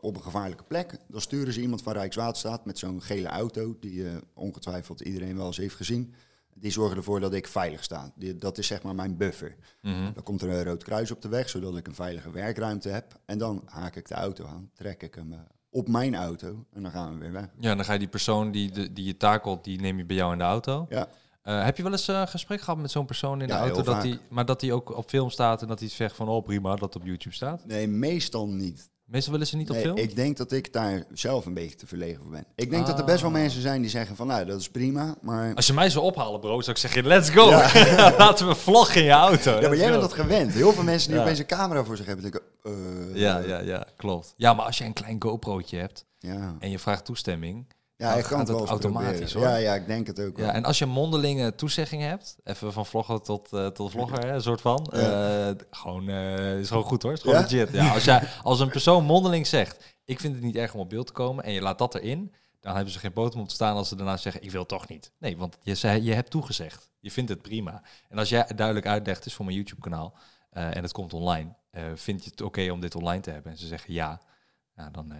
[0.00, 0.96] op een gevaarlijke plek.
[1.08, 3.76] Dan sturen ze iemand van Rijkswaterstaat met zo'n gele auto...
[3.80, 6.14] die eh, ongetwijfeld iedereen wel eens heeft gezien.
[6.60, 8.12] Die zorgen ervoor dat ik veilig sta.
[8.14, 9.56] Die, dat is zeg maar mijn buffer.
[9.82, 10.12] Mhm.
[10.14, 13.20] Dan komt er een rood kruis op de weg, zodat ik een veilige werkruimte heb.
[13.26, 15.38] En dan haak ik de auto aan, trek ik hem eh,
[15.70, 17.48] op mijn auto en dan gaan we weer weg.
[17.58, 20.16] Ja, dan ga je die persoon die, de, die je takelt, die neem je bij
[20.16, 20.86] jou in de auto.
[20.88, 21.08] Ja,
[21.42, 23.82] Eh, heb je wel eens een gesprek gehad met zo'n persoon in de auto?
[23.82, 26.28] Dat die, maar dat hij ook op film staat en dat hij zegt van...
[26.28, 27.66] oh prima, dat op YouTube staat?
[27.66, 28.90] nee, meestal niet.
[29.08, 29.96] Meestal willen ze niet op Nee, film?
[29.96, 32.44] ik denk dat ik daar zelf een beetje te verlegen voor ben.
[32.54, 33.36] Ik denk dat er best wel Ah.
[33.36, 35.54] mensen zijn die zeggen van, nou, dat is prima, maar...
[35.54, 37.48] Als je mij zou ophalen, bro, zou ik zeggen, let's go.
[37.50, 38.14] Ja.
[38.18, 39.50] Laten we vloggen in je auto.
[39.50, 40.08] Ja, maar Let's jij bent go.
[40.08, 40.52] dat gewend.
[40.52, 41.22] Heel veel mensen die Ja.
[41.24, 42.72] opeens een camera voor zich hebben, denken, eh,
[43.20, 44.34] Ja, ja, ja, klopt.
[44.36, 46.56] Ja, maar als je een klein GoPro'tje hebt ja.
[46.58, 47.66] en je vraagt toestemming...
[47.98, 49.42] Ja, hij kan het wel automatisch, hoor.
[49.42, 50.46] Ja, ja, ik denk het ook wel.
[50.46, 54.32] Ja, en als je mondelinge toezegging hebt, even van vlogger tot, eh, tot vlogger, hè,
[54.32, 55.48] een soort van, Ja.
[55.48, 57.42] eh, gewoon, eh, is gewoon goed hoor, is gewoon Ja?
[57.42, 57.72] legit.
[57.72, 60.88] Ja, als, jij, als een persoon mondeling zegt, ik vind het niet erg om op
[60.88, 63.54] beeld te komen en je laat dat erin, Dan hebben ze geen poten om te
[63.54, 65.12] staan als ze daarna zeggen, ik wil toch niet.
[65.18, 66.90] Nee, want je, zei, je hebt toegezegd.
[67.00, 67.82] Je vindt het prima.
[68.08, 70.14] En als jij duidelijk uitlegt, is voor mijn YouTube-kanaal
[70.50, 71.54] eh, en het komt online,
[71.94, 73.52] vind je het oké om dit online te hebben?
[73.52, 74.20] En ze zeggen ja,
[74.74, 75.12] nou, dan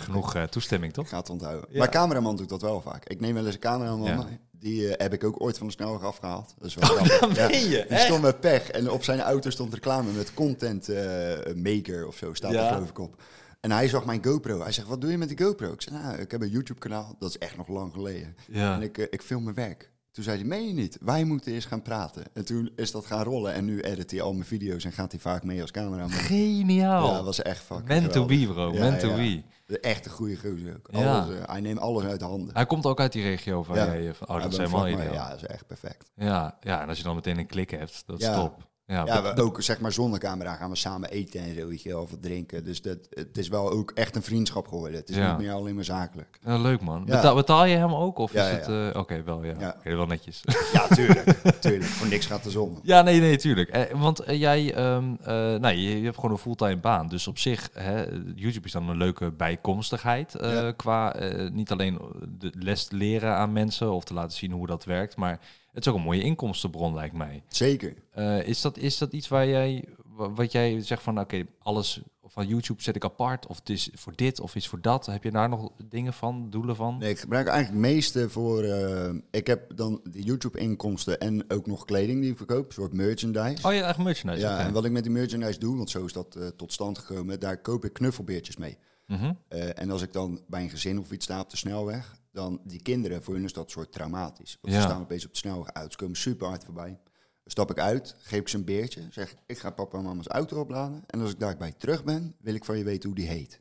[0.00, 1.04] genoeg eh, toestemming, toch?
[1.04, 1.66] Ik ga het onthouden.
[1.70, 1.78] Ja.
[1.78, 3.04] Mijn cameraman doet dat wel vaak.
[3.08, 4.26] Ik neem wel eens een cameraman Ja.
[4.50, 6.54] Die eh, heb ik ook ooit van de snelweg afgehaald.
[6.58, 6.98] Dat is wel.
[7.34, 7.48] Ja.
[7.48, 7.68] meen je?
[7.68, 8.02] Die Echt?
[8.04, 12.34] stond met pech en op zijn auto stond reclame met content eh, maker of zo,
[12.34, 12.66] staat Ja.
[12.68, 13.22] er geloof ik op.
[13.60, 14.60] En hij zag mijn GoPro.
[14.62, 15.72] Hij zegt, wat doe je met die GoPro?
[15.72, 17.16] Ik zei, nou, ik heb een YouTube kanaal.
[17.18, 18.36] Dat is echt nog lang geleden.
[18.48, 18.74] Ja.
[18.74, 19.90] En ik, ik film mijn werk.
[20.12, 20.98] Toen zei hij, meen je niet?
[21.00, 22.24] Wij moeten eerst gaan praten.
[22.34, 23.52] En toen is dat gaan rollen.
[23.52, 26.10] En nu edit hij al mijn video's en gaat hij vaak mee als cameraman.
[26.10, 27.06] Geniaal.
[27.08, 28.54] Ja, dat was echt fucking Man to be, geweldig.
[28.78, 28.84] bro.
[28.84, 29.16] Ja, Man to ja.
[29.16, 29.42] be.
[29.66, 30.88] De echte goede gozer ook.
[30.90, 31.26] Ja.
[31.28, 32.54] Eh, hij neemt alles uit de handen.
[32.54, 33.84] Hij komt ook uit die regio van Ja.
[33.86, 34.08] jij.
[34.08, 35.12] eh, Van, oh, dat is helemaal ideaal.
[35.12, 36.10] Ja, dat is echt perfect.
[36.14, 38.70] Ja, ja, en als je dan meteen een klik hebt, dat is top.
[38.86, 41.88] Ja, we ook zeg maar zonder camera gaan we samen eten en zo, weet je
[41.88, 42.64] wel, of wat drinken.
[42.64, 44.98] Dus dat, het is wel ook echt een vriendschap geworden.
[44.98, 45.28] Het is Ja.
[45.30, 46.38] niet meer alleen maar zakelijk.
[46.44, 47.02] ja, leuk man.
[47.06, 47.14] Ja.
[47.16, 48.18] Betaal, betaal je hem ook?
[48.18, 48.94] Of Ja, is ja, het...
[48.94, 49.54] eh, Oké, wel ja.
[49.58, 49.74] Ja.
[49.78, 50.42] Oké, wel netjes.
[50.72, 51.28] Ja, tuurlijk.
[51.60, 51.84] tuurlijk.
[51.84, 52.78] Voor niks gaat de zon.
[52.82, 53.68] ja, nee, nee, tuurlijk.
[53.68, 57.08] Eh, want eh, jij, ehm, eh, nou, je, je hebt gewoon een fulltime baan.
[57.08, 60.34] Dus op zich, hè, YouTube is dan een leuke bijkomstigheid.
[60.34, 60.72] eh, Ja.
[60.72, 61.98] Qua eh, niet alleen
[62.38, 65.16] de les leren aan mensen of te laten zien hoe dat werkt.
[65.16, 65.40] Maar
[65.72, 67.42] het is ook een mooie inkomstenbron, lijkt mij.
[67.48, 67.94] Zeker.
[68.10, 72.00] Eh, is, dat, is dat iets waar jij, wa- wat jij zegt van, oké, alles
[72.24, 75.06] van YouTube zet ik apart, of het is voor dit, of is voor dat?
[75.06, 76.98] Heb je daar nog dingen van, doelen van?
[76.98, 78.62] Nee, ik gebruik eigenlijk het meeste voor...
[78.62, 82.66] eh, ik heb dan de YouTube-inkomsten en ook nog kleding die ik verkoop.
[82.66, 83.66] Een soort merchandise.
[83.68, 84.46] Oh ja, echt merchandise.
[84.46, 86.98] ja, en wat ik met die merchandise doe, want zo is dat eh, tot stand
[86.98, 88.78] gekomen, daar koop ik knuffelbeertjes mee.
[89.06, 89.32] Mhm.
[89.48, 92.82] En als ik dan bij een gezin of iets sta op de snelweg, dan die
[92.82, 94.58] kinderen, voor hun is dat soort traumatisch.
[94.60, 94.80] Want Ja.
[94.80, 96.98] ze staan opeens op de snelweg uit, ze komen super hard voorbij.
[97.42, 100.26] Dan stap ik uit, geef ik ze een beertje, zeg ik ga papa en mama's
[100.26, 101.04] auto opladen.
[101.06, 103.60] En als ik daarbij terug ben, wil ik van je weten hoe die heet.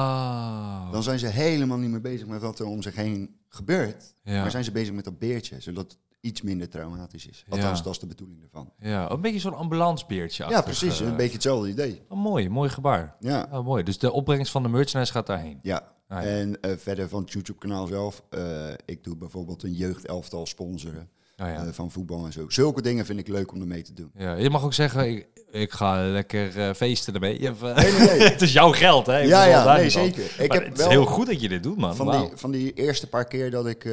[0.00, 4.14] Ah, Dan zijn ze helemaal niet meer bezig met wat er om zich heen gebeurt.
[4.22, 4.40] ja.
[4.40, 7.44] Maar zijn ze bezig met dat beertje, zodat het iets minder traumatisch is.
[7.48, 7.84] Althans, Ja.
[7.84, 8.72] dat is de bedoeling ervan.
[8.78, 10.48] ja, een beetje zo'n ambulancebeertje.
[10.48, 11.00] Ja, precies.
[11.00, 12.02] Een beetje hetzelfde idee.
[12.08, 13.16] Oh, mooi, mooi gebaar.
[13.20, 13.48] Ja.
[13.52, 13.82] Oh, mooi.
[13.82, 15.58] Dus de opbrengst van de merchandise gaat daarheen.
[15.62, 16.28] Ja, Ah, ja.
[16.28, 21.08] en eh, verder van het YouTube-kanaal zelf, eh, ik doe bijvoorbeeld een jeugdelftal sponsoren.
[21.36, 21.66] Ja.
[21.66, 22.48] eh, van voetbal en zo.
[22.48, 24.10] Zulke dingen vind ik leuk om ermee te doen.
[24.14, 27.40] Ja, je mag ook zeggen, ik, ik ga lekker feesten ermee.
[27.40, 28.28] Je hebt, Nee, nee, nee.
[28.30, 29.20] het is jouw geld, hè?
[29.20, 30.24] Ik ja, ja, nee, zeker.
[30.38, 31.96] Ik heb het wel is heel goed dat je dit doet, man.
[31.96, 33.88] van, die, van die eerste paar keer dat ik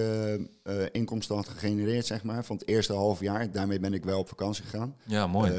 [0.92, 4.28] inkomsten had gegenereerd, zeg maar, van het eerste half jaar, daarmee ben ik wel op
[4.28, 4.96] vakantie gegaan.
[5.06, 5.52] Ja, mooi.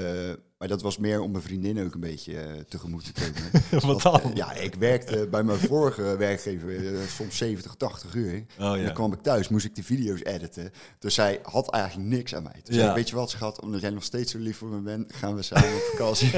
[0.64, 3.62] Eh, maar dat was meer om mijn vriendin ook een beetje eh, tegemoet te komen.
[3.70, 4.30] Wat Want, dan?
[4.30, 8.44] eh, ja, ik werkte bij mijn vorige werkgever eh, soms 70, 80 uur.
[8.58, 8.84] Oh, En ja.
[8.84, 10.70] dan kwam ik thuis, moest ik die video's editen.
[10.98, 12.60] Dus zij had eigenlijk niks aan mij.
[12.62, 12.80] Toen Ja.
[12.80, 15.12] zei ik, weet je wat schat, omdat jij nog steeds zo lief voor me bent,
[15.14, 16.32] gaan we samen op vakantie.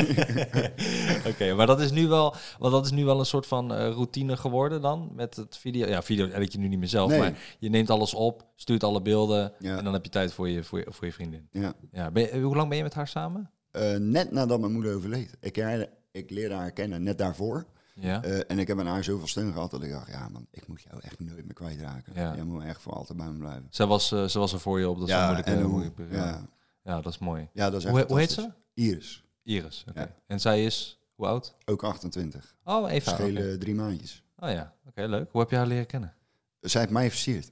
[1.30, 3.88] Oké, maar dat is nu wel, want dat is nu wel een soort van eh,
[3.90, 5.86] routine geworden dan met het video.
[5.86, 7.18] Ja, video edit je nu niet meer zelf, Nee.
[7.18, 9.76] maar je neemt alles op, stuurt alle beelden Ja.
[9.78, 11.48] en dan heb je tijd voor je, voor je, voor je vriendin.
[11.52, 11.74] ja.
[11.92, 13.50] Ja, ben je- hoe lang ben je met haar samen?
[13.76, 15.36] Eh, net nadat mijn moeder overleed.
[15.40, 17.66] Ik, her- ik leerde haar kennen net daarvoor.
[17.94, 18.22] Ja.
[18.22, 20.66] Eh, en ik heb aan haar zoveel steun gehad dat ik dacht, ja man, ik
[20.68, 22.12] moet jou echt nooit meer kwijtraken.
[22.14, 22.34] Ja.
[22.34, 23.66] Jij moet echt voor altijd bij me blijven.
[23.70, 26.16] Zij was, eh, ze was er voor je op dat ja, moeilijke, en hoe, periode.
[26.16, 26.46] ja,
[26.82, 27.48] Ja, dat is mooi.
[27.52, 28.50] ja, dat is echt Hoe, hoe heet ze?
[28.74, 29.84] Iris, Iris.
[29.88, 30.14] Oké.
[30.26, 31.54] En zij is hoe oud?
[31.64, 32.56] ook 28.
[32.64, 33.12] Oh, even.
[33.12, 34.22] Schelen drie maandjes.
[34.38, 35.28] Oh ja, oké, leuk.
[35.30, 36.14] Hoe heb je haar leren kennen?
[36.60, 37.50] Zij heeft mij versierd.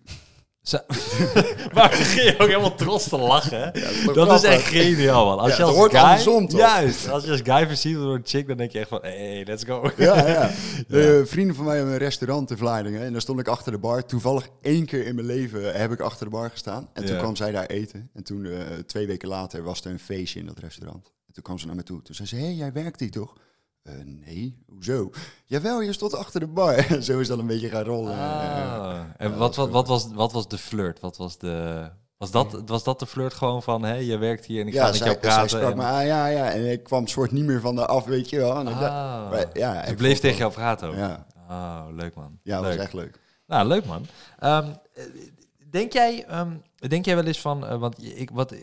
[1.75, 3.73] maar begin je ook helemaal trots te lachen,
[4.15, 5.39] Dat is echt geniaal, man.
[5.39, 6.01] Als Ja, je als hoort guy...
[6.01, 6.61] andersom, toch?
[6.61, 7.09] Juist.
[7.09, 8.99] Als je als guy versierd door een chick, dan denk je echt van...
[9.03, 9.91] Hey, let's go.
[9.97, 10.51] Ja, ja.
[10.89, 13.03] De eh, vrienden van mij hebben een restaurant in Vlaardingen.
[13.03, 14.05] En daar stond ik achter de bar.
[14.07, 16.89] Toevallig één keer in mijn leven heb ik achter de bar gestaan.
[16.93, 18.11] En toen kwam zij daar eten.
[18.15, 21.13] En toen, eh, twee weken later, was er een feestje in dat restaurant.
[21.27, 22.03] En toen kwam ze naar me toe.
[22.03, 23.33] Toen zei ze, hé, hey, jij werkt hier toch?
[23.85, 25.11] Eh, nee, hoezo?
[25.47, 26.75] Jawel, je stond achter de bar.
[26.75, 28.13] En zo is dat een beetje gaan rollen.
[28.19, 28.97] Ah.
[29.17, 31.01] En Ja, wat, dat wat, is wat, was, wat was de flirt?
[31.01, 31.89] Wat was de...
[32.17, 34.81] Was dat, was dat de flirt gewoon van, hé, je werkt hier en ik ga
[34.81, 35.49] ja, met zij, jou praten?
[35.51, 35.77] sprak en...
[35.77, 36.51] me aan, ja, ja.
[36.51, 38.57] En ik kwam soort niet meer van de af, weet je wel.
[38.59, 39.31] En dacht- Ah.
[39.31, 40.95] maar ja, ik bleef tegen jou praten ook.
[40.95, 42.39] Ja, Oh, leuk man.
[42.43, 42.75] ja dat leuk.
[42.77, 43.19] was echt leuk.
[43.47, 44.07] Nou, leuk man.
[44.39, 45.05] Ehm, eh,
[45.71, 46.51] denk, jij, ehm,
[46.89, 48.55] denk jij wel eens van, eh, want ik, wat,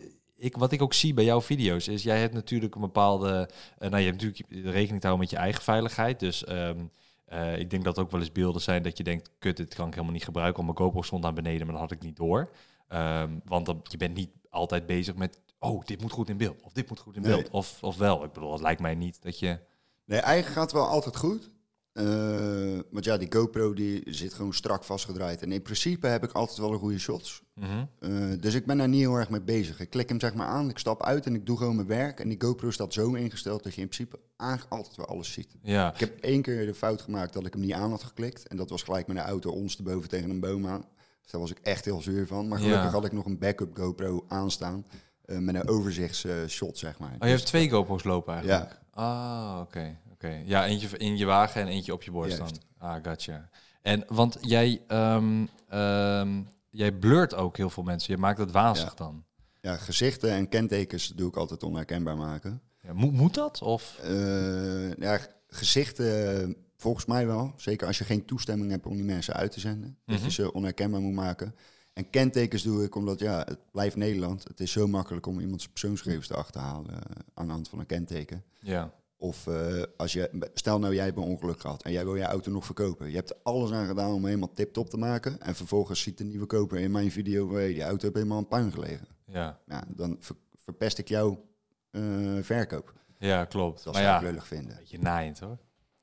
[0.41, 3.89] ik, wat ik ook zie bij jouw video's is, jij hebt natuurlijk een bepaalde, eh,
[3.89, 6.19] nou je hebt natuurlijk rekening te houden met je eigen veiligheid.
[6.19, 6.79] Dus ehm,
[7.25, 9.87] eh, ik denk dat ook wel eens beelden zijn dat je denkt, kut, dit kan
[9.87, 12.15] ik helemaal niet gebruiken, want mijn GoPro stond aan beneden, maar dat had ik niet
[12.15, 12.51] door.
[12.87, 16.61] Ehm, want dan, je bent niet altijd bezig met, oh, dit moet goed in beeld,
[16.61, 17.31] of dit moet goed in Nee.
[17.31, 18.23] beeld, of, of wel.
[18.23, 19.59] Ik bedoel, het lijkt mij niet dat je...
[20.05, 21.49] Nee, eigenlijk gaat wel altijd goed.
[21.93, 25.41] Eh, want ja, die GoPro die zit gewoon strak vastgedraaid.
[25.41, 27.41] En in principe heb ik altijd wel een goede shots.
[27.55, 27.85] Mhm.
[27.99, 29.79] Eh, dus ik ben daar niet heel erg mee bezig.
[29.79, 32.19] Ik klik hem zeg maar aan, ik stap uit en ik doe gewoon mijn werk.
[32.19, 35.55] En die GoPro staat zo ingesteld dat je in principe eigenlijk altijd wel alles ziet.
[35.61, 35.93] Ja.
[35.93, 38.47] Ik heb één keer de fout gemaakt dat ik hem niet aan had geklikt.
[38.47, 40.85] En dat was gelijk met een auto ons te boven tegen een boom aan.
[41.21, 42.47] Dus daar was ik echt heel zuur van.
[42.47, 42.89] Maar gelukkig Ja.
[42.91, 44.85] had ik nog een backup GoPro aanstaan.
[45.25, 47.11] eh, met een overzichtsshot, zeg maar.
[47.19, 48.69] Oh, je hebt twee GoPro's lopen eigenlijk?
[48.71, 49.97] Ja, Ah, oké.
[50.23, 50.41] Oké.
[50.45, 52.59] Ja, eentje in je wagen en eentje op je borst Juist.
[52.77, 52.89] dan.
[52.89, 53.49] Ah, gotcha.
[53.81, 58.13] En want jij, ehm, ehm, jij blurt ook heel veel mensen.
[58.13, 58.95] Je maakt het wazig Ja.
[58.95, 59.23] dan.
[59.61, 62.61] ja, gezichten en kentekens doe ik altijd onherkenbaar maken.
[62.83, 63.61] Ja, moet, moet dat?
[63.61, 63.97] Of?
[64.03, 67.53] Eh, ja, gezichten volgens mij wel.
[67.55, 69.97] Zeker als je geen toestemming hebt om die mensen uit te zenden.
[70.05, 70.25] Dat Mhm.
[70.25, 71.55] je ze onherkenbaar moet maken.
[71.93, 74.43] En kentekens doe ik omdat, ja, het blijft Nederland.
[74.43, 76.99] Het is zo makkelijk om iemands persoonsgegevens te achterhalen eh,
[77.33, 78.43] aan de hand van een kenteken.
[78.59, 78.93] Ja.
[79.21, 82.23] Of eh, als je, stel nou jij hebt een ongeluk gehad en jij wil je
[82.23, 83.09] auto nog verkopen.
[83.09, 85.39] Je hebt er alles aan gedaan om hem helemaal tip-top te maken.
[85.41, 88.47] En vervolgens ziet de nieuwe koper in mijn video, hey, die auto heeft helemaal een
[88.47, 89.07] puin gelegen.
[89.25, 91.45] Ja, Ja, dan ver- verpest ik jouw
[91.91, 92.01] eh,
[92.41, 92.93] verkoop.
[93.17, 93.83] ja klopt.
[93.83, 94.75] Dat zou ja, ik lullig vinden.
[94.75, 95.57] beetje naaiend hoor.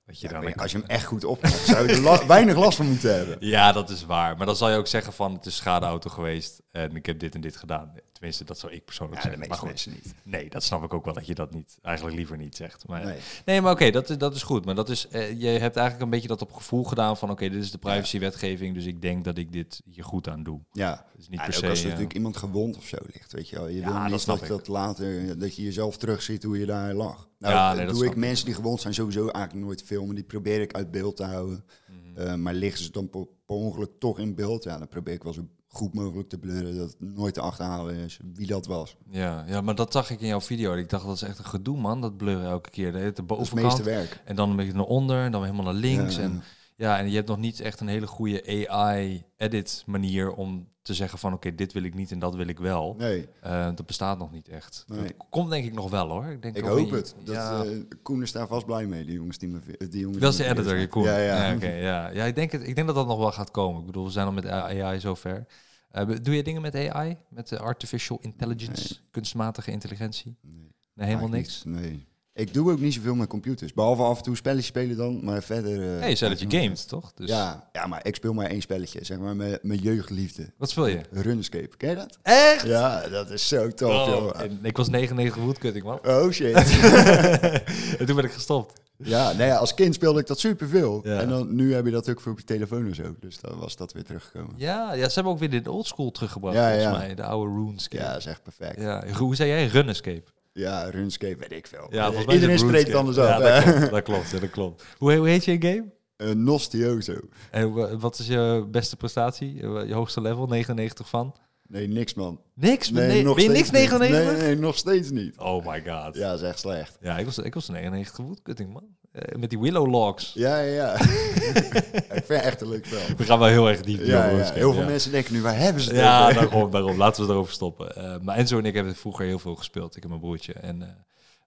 [0.09, 2.77] Dat je Ja, dan als je hem echt goed opmaakt, zou je er weinig last
[2.77, 3.37] van moeten hebben.
[3.41, 4.37] Ja, dat is waar.
[4.37, 7.35] Maar dan zal je ook zeggen van het is schadeauto geweest en ik heb dit
[7.35, 7.93] en dit gedaan.
[8.13, 9.49] Tenminste, dat zou ik persoonlijk Ja, zeggen.
[9.49, 10.15] Maar goed, mensen niet.
[10.23, 12.87] nee, dat snap ik ook wel dat je dat niet, eigenlijk liever niet zegt.
[12.89, 13.19] Maar, nee.
[13.45, 13.61] Nee.
[13.61, 14.65] maar oké, dat, is, dat is goed.
[14.65, 17.49] Maar dat is, eh, je hebt eigenlijk een beetje dat op gevoel gedaan van oké,
[17.49, 20.61] dit is de privacywetgeving, dus ik denk dat ik dit hier goed aan doe.
[20.73, 21.65] Ja, Dat is niet Ja, per se.
[21.65, 23.69] ook als er eh, natuurlijk iemand gewond of zo ligt, weet je wel.
[23.69, 24.49] Je wil dat niet dat, ik.
[24.49, 27.28] dat later, dat je jezelf terugziet hoe je daar lag.
[27.39, 28.17] Nou, Ja, dat nee, dat doe ik.
[28.17, 30.15] Mensen die gewond zijn sowieso eigenlijk nooit filmen.
[30.15, 31.65] Die probeer ik uit beeld te houden.
[31.87, 32.21] mhm.
[32.27, 35.23] Eh, maar liggen ze dan per, per ongeluk toch in beeld, ja, dan probeer ik
[35.23, 38.97] wel zo goed mogelijk te blurren dat het nooit te achterhalen is wie dat was.
[39.11, 40.75] ja, ja, maar dat zag ik in jouw video.
[40.75, 42.93] Ik dacht dat is echt een gedoe man, dat blurren elke keer.
[42.93, 44.21] De, de Dat is het bovenkant meeste werk.
[44.25, 46.17] en dan een beetje naar onder en dan helemaal naar links.
[46.17, 46.43] Ja, En
[46.79, 51.19] Ja, en je hebt nog niet echt een hele goede AI-edit manier om te zeggen
[51.19, 52.95] van oké, dit wil ik niet en dat wil ik wel.
[52.99, 54.85] Nee, Eh, dat bestaat nog niet echt.
[54.87, 55.01] Nee.
[55.03, 56.25] Dat komt denk ik nog wel hoor.
[56.27, 57.15] Ik, denk ik hoop je- het.
[57.25, 57.65] Dat, ja.
[57.65, 57.71] eh,
[58.03, 59.61] Koen is daar vast blij mee, die jongens die me...
[59.91, 61.03] Die jongens dat is de editor, je Koen.
[61.03, 61.55] Ja, ja.
[61.55, 62.09] oké, ja.
[62.09, 63.81] ja ik, denk het, ik denk dat dat nog wel gaat komen.
[63.81, 65.47] Ik bedoel, we zijn al met AI zover.
[65.91, 67.17] Eh, doe je dingen met AI?
[67.29, 70.37] Met de artificial intelligence, kunstmatige intelligentie?
[70.41, 70.75] Nee.
[70.95, 71.65] Nee, helemaal niks.
[71.65, 72.07] Nee.
[72.39, 73.73] Ik doe ook niet zoveel met computers.
[73.73, 75.95] Behalve af en toe spelletjes spelen dan, maar verder...
[75.95, 77.13] eh, Nee, je zei dat je gamet, toch?
[77.15, 79.05] Dus Ja, ja, maar ik speel maar één spelletje.
[79.05, 80.51] Zeg maar mijn, mijn jeugdliefde.
[80.59, 81.01] Wat speel je?
[81.11, 81.77] Runescape.
[81.77, 82.19] Ken je dat?
[82.23, 82.67] Echt?
[82.67, 84.41] Ja, dat is zo tof, Oh, joh.
[84.43, 85.99] en ik was 99 woodcutting, man.
[86.07, 86.55] Oh shit.
[87.99, 88.81] en toen ben ik gestopt.
[88.97, 91.01] ja, nee, als kind speelde ik dat superveel.
[91.05, 91.21] Ja.
[91.21, 93.15] En dan, nu heb je dat ook voor op je telefoon en zo.
[93.21, 94.55] Dus dan was dat weer teruggekomen.
[94.57, 96.99] Ja, ja, ze hebben ook weer de oldschool teruggebracht, Ja, volgens ja.
[96.99, 97.15] mij.
[97.15, 98.03] De oude RuneScape.
[98.05, 98.81] Ja, dat is echt perfect.
[98.81, 99.67] Ja, hoe zei jij?
[99.67, 100.23] Runescape.
[100.59, 101.87] Ja, Runescape weet ik veel.
[101.91, 102.99] Ja, volgens mij Iedereen het spreekt RuneScape.
[102.99, 103.39] anders af.
[103.39, 103.41] Ja,
[103.71, 104.85] dat klopt, dat klopt, ja, dat klopt.
[104.99, 105.85] Hoe, hoe heet je game?
[106.17, 107.15] Eh, Nostioso.
[107.51, 109.61] En wa- wat is je beste prestatie?
[109.63, 110.47] Eh, Je hoogste level?
[110.47, 111.35] 99 van?
[111.69, 112.41] Nee, niks man.
[112.55, 112.91] Niks?
[112.91, 113.73] Nee, ben je niks steeds niet.
[113.73, 114.33] 99?
[114.39, 115.39] Nee, nee, nog steeds niet.
[115.39, 115.85] Oh my god.
[115.85, 116.99] Ja, Ja, dat is echt slecht.
[117.19, 118.85] ik, was, ik was 99 woodcutting, man.
[119.19, 120.33] Eh, met die willow logs.
[120.35, 120.93] Ja, ja, ja.
[120.95, 123.17] ik vind het echt een leuk spel.
[123.17, 124.05] We gaan wel heel erg diep.
[124.05, 124.53] Ja, ja.
[124.53, 126.35] Heel veel mensen denken nu, waar hebben ze het Ja, over?
[126.35, 126.97] daarom, daarom.
[126.97, 127.97] Laten we erover stoppen.
[127.97, 129.97] Eh, maar Enzo en ik hebben vroeger heel veel gespeeld.
[129.97, 130.53] Ik en mijn broertje.
[130.53, 130.97] En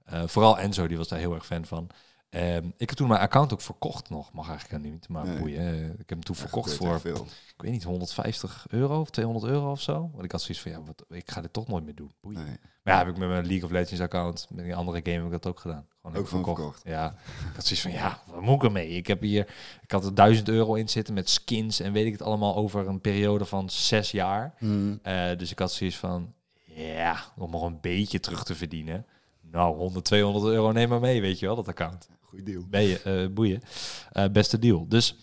[0.06, 1.88] eh, vooral Enzo, die was daar heel erg fan van.
[2.32, 4.34] Ehm, ik heb toen mijn account ook verkocht nog.
[4.34, 5.38] Mag eigenlijk niet, maar Nee.
[5.40, 5.60] boeien.
[5.60, 7.26] Eh, Ik heb hem toen verkocht voor, veel.
[7.56, 10.10] ik weet niet, 150 euro of 200 euro of zo.
[10.14, 12.12] Want ik had zoiets van, ja, wat, ik ga dit toch nooit meer doen.
[12.22, 12.44] Boeien.
[12.46, 12.58] Nee.
[12.84, 15.26] Maar ja, heb ik met mijn League of Legends account, met die andere game heb
[15.26, 15.86] ik dat ook gedaan.
[16.02, 16.82] Gewoon Ook verkocht.
[16.86, 17.16] Ja,
[17.50, 18.90] ik had zoiets van, ja, wat moet ik ermee?
[18.90, 19.48] Ik heb hier,
[19.82, 22.88] ik had er 1000 euro in zitten met skins en weet ik het allemaal over
[22.88, 24.54] een periode van zes jaar.
[24.58, 25.00] Hmm.
[25.02, 26.34] Eh, dus ik had zoiets van,
[26.66, 29.06] ja, om nog een beetje terug te verdienen.
[29.42, 32.10] Nou, 100, 200 euro neem maar mee, weet je wel, dat account.
[32.32, 32.66] Goeie deal.
[32.70, 33.62] Ben je, eh, boeien.
[34.12, 34.88] Eh, beste deal.
[34.88, 35.16] Dus,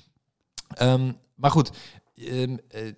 [0.68, 1.70] ehm, maar goed,
[2.14, 2.92] ehm, eh,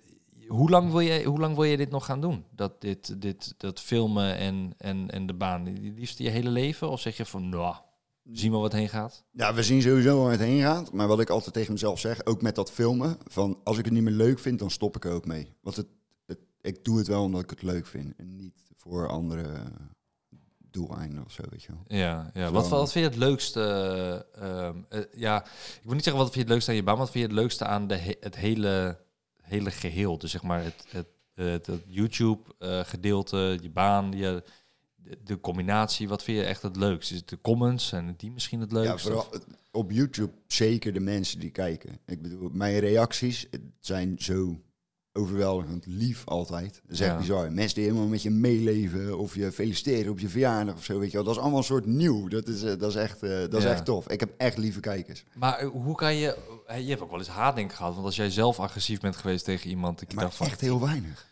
[0.47, 2.45] hoe, lang wil je, hoe lang wil je dit nog gaan doen?
[2.55, 6.89] Dat, dit, dit, dat filmen en, en, en de baan, liefst je hele leven?
[6.89, 7.75] Of zeg je van, nou,
[8.31, 9.23] zien we wat heen gaat?
[9.31, 10.91] Ja, we zien sowieso waar het heen gaat.
[10.91, 13.93] Maar wat ik altijd tegen mezelf zeg, ook met dat filmen, van als ik het
[13.93, 15.53] niet meer leuk vind, dan stop ik er ook mee.
[15.61, 15.87] Want het,
[16.25, 19.71] het, ik doe het wel omdat ik het leuk vind en niet voor andere
[20.71, 21.99] doeleinden of zo, weet je wel.
[21.99, 22.45] Ja, ja.
[22.47, 22.51] Zo.
[22.53, 23.61] Wat, wat vind je het leukste?
[24.35, 26.83] eh, ehm, eh, ja, ik wil niet zeggen wat vind je het leukste aan je
[26.83, 28.99] baan, maar wat vind je het leukste aan de he- het hele,
[29.41, 30.17] hele geheel?
[30.17, 34.43] Dus zeg maar het, het, het, het YouTube-gedeelte, je baan, je,
[35.23, 36.07] de, combinatie.
[36.09, 37.13] Wat vind je echt het leukste?
[37.13, 38.99] Is het de comments en die misschien het Ja, leukste?
[39.07, 39.39] vooral Of-
[39.71, 41.99] op YouTube zeker de mensen die kijken.
[42.05, 44.61] Ik bedoel, mijn reacties het zijn zo
[45.13, 46.73] overweldigend lief altijd.
[46.83, 47.17] Dat is echt Ja.
[47.17, 47.51] bizar.
[47.51, 51.11] Mensen die helemaal met je meeleven of je feliciteren op je verjaardag of zo, weet
[51.11, 51.25] je wel.
[51.25, 52.27] Dat is allemaal een soort nieuw.
[52.27, 54.09] Dat is, eh, dat is, echt, eh, dat is echt tof.
[54.09, 55.23] Ik heb echt lieve kijkers.
[55.35, 56.37] Maar eh, hoe kan je...
[56.67, 57.93] Je hebt ook wel eens haatdenk gehad.
[57.93, 59.99] Want als jij zelf agressief bent geweest tegen iemand...
[59.99, 61.29] Je Maar dacht van, echt heel weinig.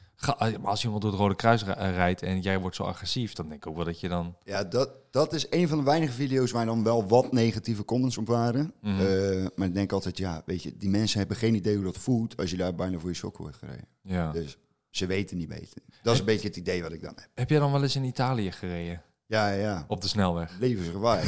[0.62, 3.34] Als iemand door het Rode Kruis eh, rijdt en jij wordt zo agressief...
[3.34, 4.36] dan denk ik ook wel dat je dan...
[4.44, 8.18] Ja, dat, dat is een van de weinige video's waar dan wel wat negatieve comments
[8.18, 8.74] op waren.
[8.82, 9.00] Mhm.
[9.00, 11.98] Eh, maar ik denk altijd, ja, weet je, die mensen hebben geen idee hoe dat
[11.98, 13.88] voelt als je daar bijna voor je sokken wordt gereden.
[14.02, 14.32] Ja.
[14.32, 14.58] Dus
[14.90, 15.82] ze weten niet beter.
[16.04, 17.30] Dat is een beetje het idee wat ik dan heb.
[17.34, 19.04] Heb jij dan wel eens in Italië gereden?
[19.30, 19.86] Ja, ja.
[19.88, 20.52] Op de snelweg?
[20.60, 21.22] Levensgevaar.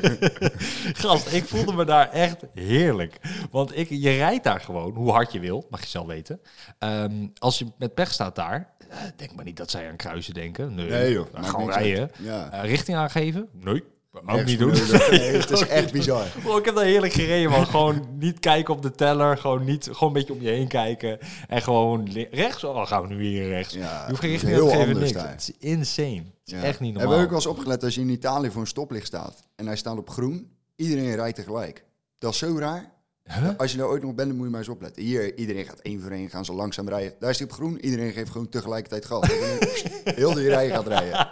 [1.02, 3.20] Gast, ik voelde me daar echt heerlijk.
[3.50, 6.40] Want ik, je rijdt daar gewoon, hoe hard je wil, mag je zelf weten.
[6.78, 10.34] Ehm, als je met pech staat daar, eh, denk maar niet dat zij aan kruisen
[10.34, 10.74] denken.
[10.74, 11.32] Nee, Nee joh.
[11.32, 12.10] Nou, gewoon rijden.
[12.18, 12.50] Ja.
[12.50, 13.48] Eh, richting aangeven?
[13.52, 13.82] Nee,
[14.26, 14.70] ook niet doen.
[15.10, 16.26] Nee, het is echt bizar.
[16.42, 17.66] Bro, ik heb daar heerlijk gereden, man.
[17.66, 19.38] Gewoon niet kijken op de teller.
[19.38, 21.18] Gewoon, niet, gewoon een beetje om je heen kijken.
[21.48, 22.64] En gewoon rechts.
[22.64, 23.74] Oh, gaan we nu weer rechts.
[23.74, 25.22] Ja, je hoeft geen richting heel aan te geven, anders niks.
[25.22, 25.32] daar.
[25.32, 26.16] Het is insane.
[26.16, 26.62] Het is Ja.
[26.62, 27.16] echt niet Hebben normaal.
[27.18, 29.76] we ook wel eens opgelet als je in Italië voor een stoplicht staat en hij
[29.76, 31.84] staat op groen, iedereen rijdt tegelijk.
[32.18, 32.91] Dat is zo raar.
[33.24, 33.48] Huh?
[33.56, 35.02] Als je nou ooit nog bent, dan moet je maar eens opletten.
[35.02, 37.14] Hier, iedereen gaat één voor één, gaan ze langzaam rijden.
[37.18, 39.28] Daar is hij op groen, iedereen geeft gewoon tegelijkertijd gas.
[40.04, 41.28] Heel die rij gaat rijden.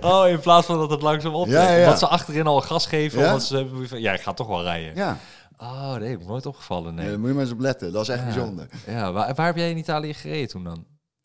[0.00, 1.62] Oh, in plaats van dat het langzaam optrekt.
[1.68, 1.82] Ja, ja.
[1.84, 3.20] Omdat ze achterin al gas geven.
[3.20, 3.38] Ja?
[3.38, 4.94] Ze hebben van, ja, ik ga toch wel rijden.
[4.94, 5.18] Ja,
[5.62, 6.94] Oh, nee, ik nooit opgevallen.
[6.94, 7.16] nee.
[7.18, 7.92] Moet je maar eens op letten.
[7.92, 8.24] Dat is echt Ja.
[8.24, 8.66] bijzonder.
[8.86, 10.84] Ja, waar, waar heb jij in Italië gereden toen dan?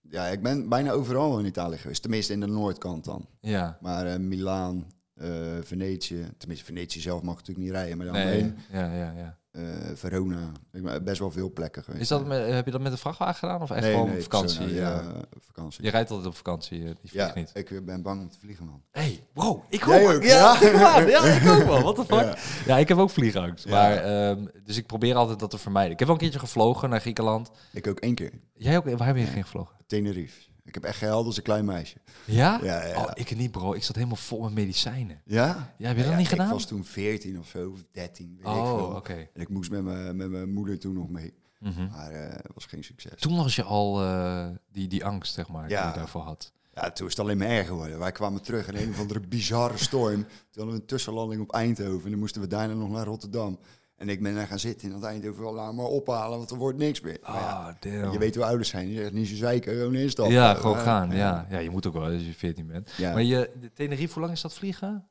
[0.09, 2.01] Ja, ik ben bijna overal in Italië geweest.
[2.01, 3.25] Tenminste in de noordkant dan.
[3.41, 3.77] Ja.
[3.81, 5.27] Maar eh Milaan, eh,
[5.63, 6.27] Venetië.
[6.37, 7.97] Tenminste, Venetië zelf mag natuurlijk niet rijden.
[7.97, 9.37] Maar dan Nee, ja, ja, ja.
[9.51, 9.61] eh,
[9.93, 10.51] Verona.
[10.71, 12.01] Ik ben best wel veel plekken geweest.
[12.01, 14.21] Is dat met, heb je dat met een vrachtwagen gedaan of echt Nee, gewoon nee,
[14.21, 14.73] vakantie?
[14.73, 14.89] ja.
[14.89, 15.83] ja, vakantie.
[15.83, 17.51] Je rijdt altijd op vakantie, eh, die vliegt Ja, niet.
[17.53, 18.81] ik ben bang om te vliegen, man.
[18.91, 20.09] hey, bro, ik ook.
[20.15, 21.23] ook, Ja, ja?
[21.41, 21.81] ik ook wel.
[21.81, 22.37] What the fuck?
[22.65, 22.77] Ja.
[22.77, 23.67] Ik heb ook vliegangst.
[23.69, 25.91] Maar, ehm, dus ik probeer altijd dat te vermijden.
[25.91, 27.51] Ik heb wel een keertje gevlogen naar Griekenland.
[27.73, 28.31] Ik ook één keer.
[28.53, 28.85] Jij ook?
[28.97, 29.75] Waar heb je geen gevlogen?
[29.87, 30.41] Tenerife.
[30.65, 31.97] Ik heb echt gehuild als een klein meisje.
[32.25, 32.59] Ja?
[32.63, 33.03] Ja, ja.
[33.03, 33.73] Oh, ik niet, bro.
[33.73, 35.21] Ik zat helemaal vol met medicijnen.
[35.25, 35.73] Ja?
[35.77, 36.45] Ja, heb je dat niet gedaan?
[36.45, 39.13] Ik was toen 14 of zo, of 13, weet ik Oh, oké.
[39.33, 41.33] En ik moest met mijn met mijn moeder toen nog mee.
[41.59, 41.87] Mhm.
[41.91, 43.21] Maar eh, het was geen succes.
[43.21, 46.51] Toen was je al eh, die, die angst, zeg maar, die je daarvoor had.
[46.73, 47.99] Ja, toen is het alleen maar erger geworden.
[47.99, 50.23] Wij kwamen terug in een of andere bizarre storm.
[50.23, 52.03] Toen hadden we een tussenlanding op Eindhoven.
[52.03, 53.59] En dan moesten we daarna nog naar Rotterdam.
[53.95, 55.43] En ik ben daar gaan zitten dat Eindhoven.
[55.43, 57.17] Wel, laat maar ophalen, want er wordt niks meer.
[57.21, 58.11] Ja, Ah, damn.
[58.11, 58.89] je weet hoe ouders zijn.
[58.89, 60.33] Je zegt niet zo zeiken, gewoon instappen.
[60.33, 61.11] ja, gewoon gaan.
[61.11, 61.45] Ja.
[61.49, 62.91] ja, je moet ook wel als je 14 bent.
[62.97, 63.13] Ja.
[63.13, 65.07] Maar je, de Tenerife, hoe lang is dat vliegen?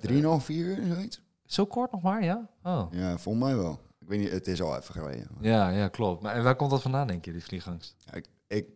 [0.00, 1.20] Drieënhalf, vier uur, zoiets?
[1.46, 2.48] Zo kort nog maar, ja?
[2.62, 2.86] Oh.
[2.90, 3.80] Ja, volgens mij wel.
[4.00, 5.28] Ik weet niet, het is al even geleden.
[5.40, 6.22] Ja, ja, klopt.
[6.22, 7.96] Maar en waar komt dat vandaan, denk je, die vliegangst?
[8.04, 8.66] Ja, ik, ik,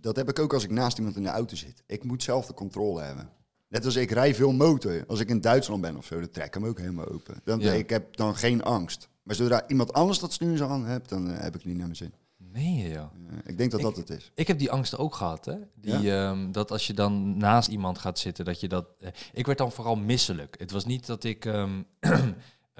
[0.00, 1.82] dat heb ik ook als ik naast iemand in de auto zit.
[1.86, 3.28] Ik moet zelf de controle hebben.
[3.72, 5.04] Net als ik rij veel motor.
[5.06, 7.40] Als ik in Duitsland ben of zo, dan trek ik hem ook helemaal open.
[7.44, 7.72] Dan, Ja.
[7.72, 9.08] Ik heb dan geen angst.
[9.22, 11.96] Maar zodra iemand anders dat stuur hand hebt, dan eh, heb ik niet naar mijn
[11.96, 12.12] zin.
[12.36, 13.10] Nee, joh.
[13.44, 14.30] Ik denk dat Ik- dat het is.
[14.34, 15.54] Ik heb die angst ook gehad, hè?
[15.74, 18.86] Die, ehm, dat als je dan naast iemand gaat zitten, dat je dat...
[19.00, 20.54] eh, ik werd dan vooral misselijk.
[20.58, 21.82] Het was niet dat ik ehm,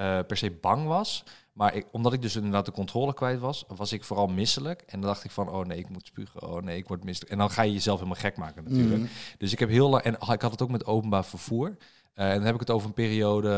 [0.03, 3.65] eh, per se bang was, maar ik, omdat ik dus inderdaad de controle kwijt was,
[3.77, 4.83] was ik vooral misselijk.
[4.87, 6.43] En dan dacht ik van, oh nee, ik moet spugen.
[6.43, 7.33] Oh nee, ik word misselijk.
[7.33, 9.01] En dan ga je jezelf helemaal gek maken natuurlijk.
[9.01, 9.11] Mhm.
[9.39, 10.03] Dus ik heb heel lang...
[10.03, 11.77] En ik had het ook met openbaar vervoer.
[12.15, 13.49] Eh, en dan heb ik het over een periode...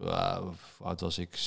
[0.00, 0.38] Uh,
[0.76, 1.38] hoe oud was ik?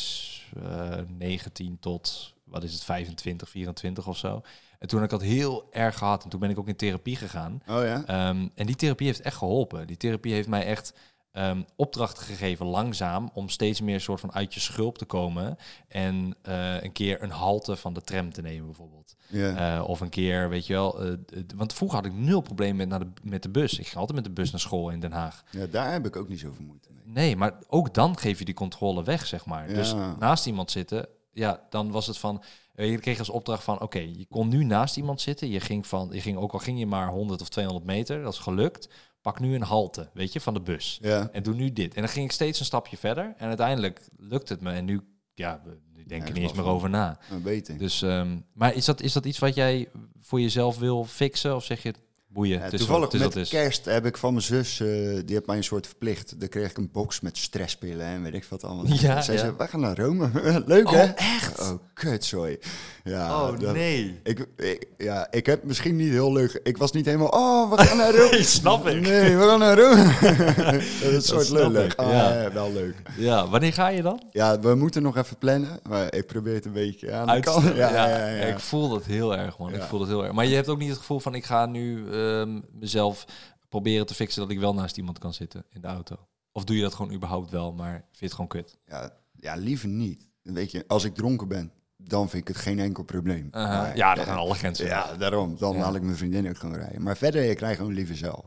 [0.63, 4.41] Eh, 19 tot, wat is het, 25, 24 of zo.
[4.79, 6.23] En toen heb ik dat heel erg gehad.
[6.23, 7.61] En toen ben ik ook in therapie gegaan.
[7.67, 8.03] Oh ja?
[8.05, 9.87] Ehm, en die therapie heeft echt geholpen.
[9.87, 10.93] Die therapie heeft mij echt
[11.31, 15.57] ehm, opdrachten gegeven, langzaam, om steeds meer soort van uit je schulp te komen.
[15.87, 19.15] En eh, een keer een halte van de tram te nemen, bijvoorbeeld.
[19.31, 21.03] Eh, of een keer, weet je wel.
[21.03, 21.13] eh,
[21.55, 23.79] want vroeger had ik nul probleem met, naar de, met de bus.
[23.79, 25.43] Ik ging altijd met de bus naar school in Den Haag.
[25.51, 27.03] ja, daar heb ik ook niet zoveel moeite mee.
[27.05, 29.69] Nee, maar ook dan geef je die controle weg, zeg maar.
[29.69, 29.75] Ja.
[29.75, 32.43] Dus naast iemand zitten, ja, dan was het van...
[32.75, 35.49] Je kreeg als opdracht van, oké, je kon nu naast iemand zitten.
[35.49, 38.33] Je ging, van, je ging ook al ging je maar 100 of 200 meter, dat
[38.33, 38.89] is gelukt.
[39.27, 40.99] Pak nu een halte, weet je, van de bus.
[41.01, 41.29] Ja.
[41.31, 41.93] En doe nu dit.
[41.93, 43.33] En dan ging ik steeds een stapje verder.
[43.37, 44.71] En uiteindelijk lukt het me.
[44.71, 45.01] En nu,
[45.33, 47.19] ja, we- nu denk ik er niet eens meer over na.
[47.29, 47.77] Nou, beter.
[47.77, 51.55] Dus, ehm, maar is dat, is dat iets wat jij voor jezelf wil fixen?
[51.55, 51.93] Of zeg je,
[52.27, 55.57] boeien, Ja, toevallig wat met kerst heb ik van mijn zus, eh, die heeft mij
[55.57, 56.39] een soort verplicht.
[56.39, 58.85] Dan kreeg ik een box met stresspillen en weet ik wat allemaal.
[58.93, 59.39] Ja, Zij ja.
[59.39, 60.29] zei, wij gaan naar Rome.
[60.65, 61.03] Leuk Oh, hè?
[61.03, 61.59] echt?
[61.61, 62.59] Oh, kut, sorry.
[63.03, 64.19] Ja, oh, dat- nee.
[64.23, 66.59] Ik, ik, ja, ik heb misschien niet heel leuk.
[66.63, 67.27] Ik was niet helemaal.
[67.29, 68.29] Oh, we gaan naar Rome.
[68.31, 69.01] Nee, snap ik.
[69.01, 70.13] Nee, we gaan naar Rome.
[70.71, 72.51] dat is een soort ik, Ah, ja.
[72.53, 72.95] wel leuk.
[73.17, 74.21] Ja, wanneer ga je dan?
[74.31, 75.79] Ja, we moeten nog even plannen.
[75.89, 77.63] Maar ik probeer het een beetje aan de kant.
[77.65, 77.93] Uitstellen.
[77.93, 79.73] Ja, ja, ja, Ik voel dat heel erg, man.
[79.73, 80.33] Ik voel dat heel erg.
[80.33, 83.25] Maar je hebt ook niet het gevoel van, ik ga nu ehm, mezelf
[83.69, 86.15] proberen te fixen dat ik wel naast iemand kan zitten in de auto.
[86.51, 88.77] Of doe je dat gewoon überhaupt wel, maar vind je het gewoon kut?
[88.85, 90.31] Ja, ja, liever niet.
[90.41, 93.47] Weet je, als ik dronken ben, dan vind ik het geen enkel probleem.
[93.51, 94.85] Maar, ja, dat gaan alle grenzen.
[94.85, 95.57] ja, daarom.
[95.57, 95.79] Dan Ja.
[95.79, 97.01] laat ik mijn vriendin ook gewoon rijden.
[97.01, 98.45] Maar verder, ik rij gewoon liever zelf.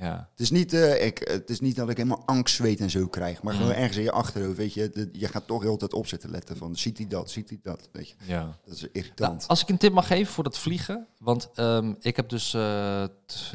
[0.00, 0.28] Ja.
[0.30, 3.06] Het is, niet, eh, ik, het is niet dat ik helemaal angst, zweet en zo
[3.08, 3.42] krijg.
[3.42, 3.60] Maar Mm.
[3.60, 4.90] gewoon ergens in je achterhoofd, weet je.
[4.90, 7.48] de- je gaat toch heel de tijd op zitten letten van, ziet hij dat, ziet
[7.48, 8.14] hij dat, weet je.
[8.24, 8.58] ja.
[8.64, 9.48] Dat is Nou, irritant.
[9.48, 11.06] als ik een tip mag geven voor dat vliegen.
[11.18, 13.02] Want ehm, ik heb dus eh,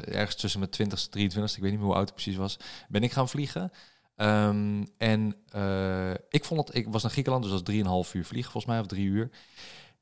[0.05, 2.59] ergens tussen mijn 20ste en 23ste, ik weet niet meer hoe oud ik precies was,
[2.89, 3.71] ben ik gaan vliegen.
[4.15, 7.75] Ehm, en eh, ik vond het, ik was naar Griekenland, dus dat was
[8.07, 9.29] 3,5 uur vliegen volgens mij, of drie uur.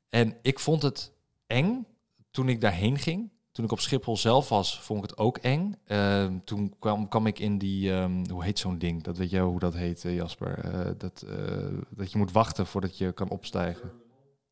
[0.08, 1.12] En ik vond het
[1.46, 1.86] eng
[2.30, 3.30] toen ik daarheen ging.
[3.52, 5.74] Toen ik op Schiphol zelf was, vond ik het ook eng.
[5.86, 6.74] Ehm, toen
[7.08, 9.02] kwam, ik in die, ehm, hoe heet zo'n ding?
[9.02, 10.58] Dat weet jij hoe dat heet, eh, Jasper?
[10.58, 13.92] Eh, dat, eh, dat je moet wachten voordat je kan opstijgen.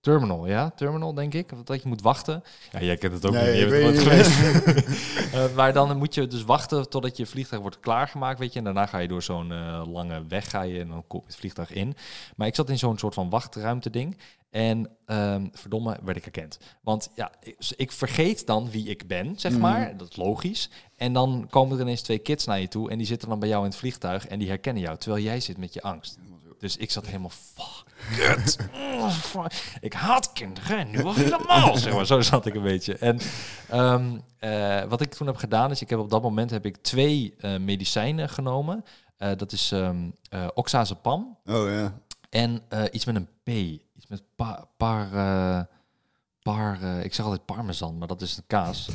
[0.00, 0.70] Terminal, ja?
[0.70, 1.50] Terminal, denk ik.
[1.64, 2.42] Dat je moet wachten.
[2.72, 3.72] Ja, jij kent het ook Nee, niet.
[3.72, 4.36] Je bent geweest.
[5.32, 8.58] Eh, maar dan moet je dus wachten totdat je vliegtuig wordt klaargemaakt, weet je.
[8.58, 11.36] En daarna ga je door zo'n eh, lange weg ga je en dan komt het
[11.36, 11.96] vliegtuig in.
[12.36, 14.16] Maar ik zat in zo'n soort van wachtruimte ding.
[14.50, 16.58] En ehm, verdomme, werd ik herkend.
[16.82, 17.32] Want ja,
[17.76, 19.60] ik, vergeet dan wie ik ben, zeg Mhm.
[19.60, 19.96] maar.
[19.96, 20.70] Dat is logisch.
[20.96, 23.48] En dan komen er ineens twee kids naar je toe en die zitten dan bij
[23.48, 26.18] jou in het vliegtuig en die herkennen jou, terwijl jij zit met je angst.
[26.58, 27.84] Dus ik zat helemaal, fuck,
[28.16, 28.56] kut.
[29.10, 29.76] Fuck.
[29.80, 32.06] Ik haat kinderen en nu al helemaal, zeg maar.
[32.06, 32.96] Zo zat ik een beetje.
[32.96, 33.18] En
[33.68, 36.76] ehm, eh, wat ik toen heb gedaan is, ik heb op dat moment heb ik
[36.76, 38.84] twee eh, medicijnen genomen.
[39.16, 39.90] Eh, dat is eh,
[40.54, 41.92] oxazepam Oh ja.
[42.30, 43.48] en iets met een P.
[43.96, 45.08] Iets met pa, par...
[46.42, 48.88] par ik zeg altijd parmesan, maar dat is een kaas.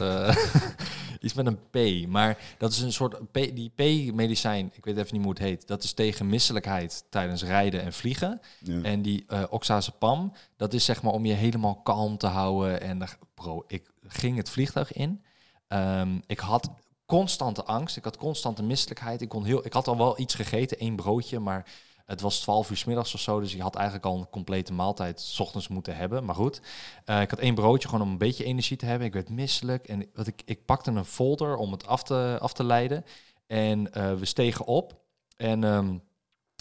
[1.24, 2.08] Iets met een P.
[2.08, 3.32] Maar dat is een soort...
[3.32, 5.68] P, die P-medicijn, ik weet even niet hoe het heet.
[5.68, 8.42] Dat is tegen misselijkheid tijdens rijden en vliegen.
[8.60, 8.82] ja.
[8.82, 12.82] En die eh oxazepam, dat is zeg maar om je helemaal kalm te houden.
[12.82, 15.24] En daar- bro, ik ging het vliegtuig in.
[15.68, 16.70] Ehm, ik had
[17.06, 17.98] constante angst.
[17.98, 19.22] Ik had constante misselijkheid.
[19.22, 21.66] Ik, kon heel, ik had al wel iets gegeten, één broodje, maar
[22.14, 23.40] het was 12 uur 's middags of zo.
[23.40, 26.26] Dus ik had eigenlijk al een complete maaltijd 's ochtends moeten hebben.
[26.26, 26.62] Maar goed,
[27.06, 29.08] eh, ik had één broodje gewoon om een beetje energie te hebben.
[29.08, 32.54] Ik werd misselijk en wat ik, ik pakte een folder om het af te, af
[32.54, 33.06] te leiden.
[33.48, 35.02] En eh, we stegen op.
[35.38, 35.98] En ehm,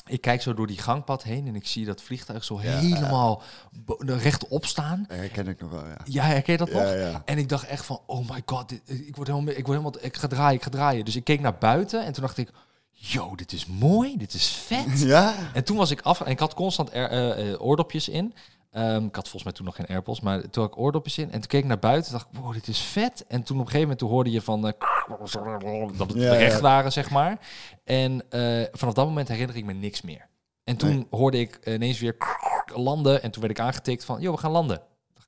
[0.07, 2.79] ik kijk zo door die gangpad heen en ik zie dat vliegtuig zo Ja.
[2.79, 3.43] helemaal
[3.85, 5.05] bo- rechtop staan.
[5.09, 5.97] Herken ik nog wel, ja.
[6.05, 6.83] Ja, herken je dat nog?
[6.83, 7.23] Ja, ja.
[7.25, 10.05] En ik dacht echt van, oh my god, dit, ik word helemaal, ik word helemaal,
[10.05, 11.05] ik ga draaien, ik ga draaien.
[11.05, 12.51] Dus ik keek naar buiten en toen dacht ik,
[13.11, 15.01] yo, dit is mooi, dit is vet.
[15.15, 15.35] Ja?
[15.53, 18.35] En toen was ik af en ik had constant er, eh, eh, oordopjes in.
[18.71, 21.25] Ehm, ik had volgens mij toen nog geen AirPods, maar toen had ik oordopjes in.
[21.25, 23.25] En toen keek ik naar buiten dacht ik, wow, dit is vet.
[23.29, 24.73] En toen op een gegeven moment toen hoorde je van eh,
[25.97, 26.61] dat we Ja, terecht ja.
[26.61, 27.39] waren, zeg maar.
[27.85, 28.25] En
[28.73, 30.29] vanaf dat moment herinner ik me niks meer.
[30.65, 31.07] En toen Nee.
[31.11, 32.17] hoorde ik ineens weer
[32.75, 33.23] landen.
[33.23, 34.83] En toen werd ik aangetikt van, joh, we gaan landen.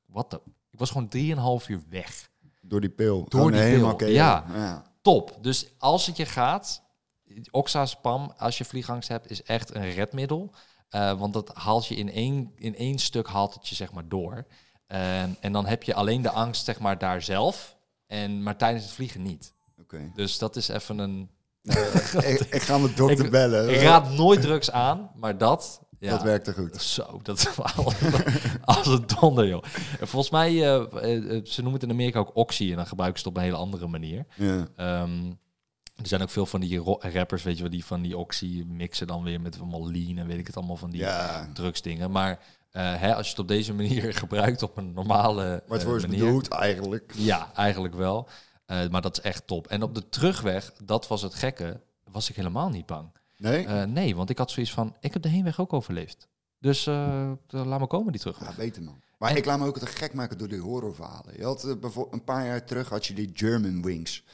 [0.07, 0.41] Wat de?
[0.71, 1.09] Ik was gewoon
[1.61, 2.31] 3,5 uur weg.
[2.61, 3.25] Door die pil.
[3.29, 4.83] Door die pil, ja.
[5.03, 5.39] Top.
[5.41, 6.83] Dus als het je gaat,
[7.51, 10.55] oxazepam, als je vliegangst hebt, is echt een redmiddel.
[10.89, 14.09] Eh, want dat haalt je in één, in één stuk haalt het je zeg maar
[14.09, 14.47] door.
[14.87, 17.77] En, en dan heb je alleen de angst zeg maar daar zelf.
[18.07, 19.55] En, maar tijdens het vliegen niet.
[19.81, 20.11] Oké.
[20.15, 21.31] Dus dat is even een...
[22.33, 23.69] ik, ik ga mijn dokter Ik- bellen.
[23.75, 25.83] Ik raad nooit drugs aan, maar dat...
[25.99, 26.83] Ja, Dat werkte goed.
[26.83, 27.47] Zo, dat is
[28.65, 29.63] als een donder, joh.
[30.01, 30.75] En volgens mij, eh,
[31.37, 32.71] eh, ze noemen het in Amerika ook oxy.
[32.71, 34.27] En dan gebruiken ze het op een hele andere manier.
[34.37, 34.69] Ja.
[34.77, 35.33] Ehm,
[35.97, 39.07] er zijn ook veel van die rappers, weet je wel, die van die oxy mixen
[39.07, 41.49] dan weer met allemaal lean en weet ik het allemaal van die ja.
[41.55, 42.11] drugsdingen.
[42.11, 42.39] Maar
[42.71, 46.25] eh, hè, als je het op deze manier gebruikt, op een normale voor is manier.
[46.25, 47.13] bedoeld eigenlijk?
[47.17, 48.29] Ja, eigenlijk wel.
[48.67, 49.67] Eh, maar dat is echt top.
[49.67, 51.81] En op de terugweg, dat was het gekke,
[52.11, 53.09] was ik helemaal niet bang.
[53.37, 53.67] Nee?
[53.67, 56.29] Nee, want ik had zoiets van, ik heb de heenweg ook overleefd.
[56.59, 58.49] Dus laat me komen die terugweg.
[58.49, 59.03] Ja, beter man.
[59.19, 61.37] Maar En- ik laat me ook altijd gek maken door die horrorverhalen.
[61.37, 64.25] Je had bijvoorbeeld een paar jaar terug had je die German Wings.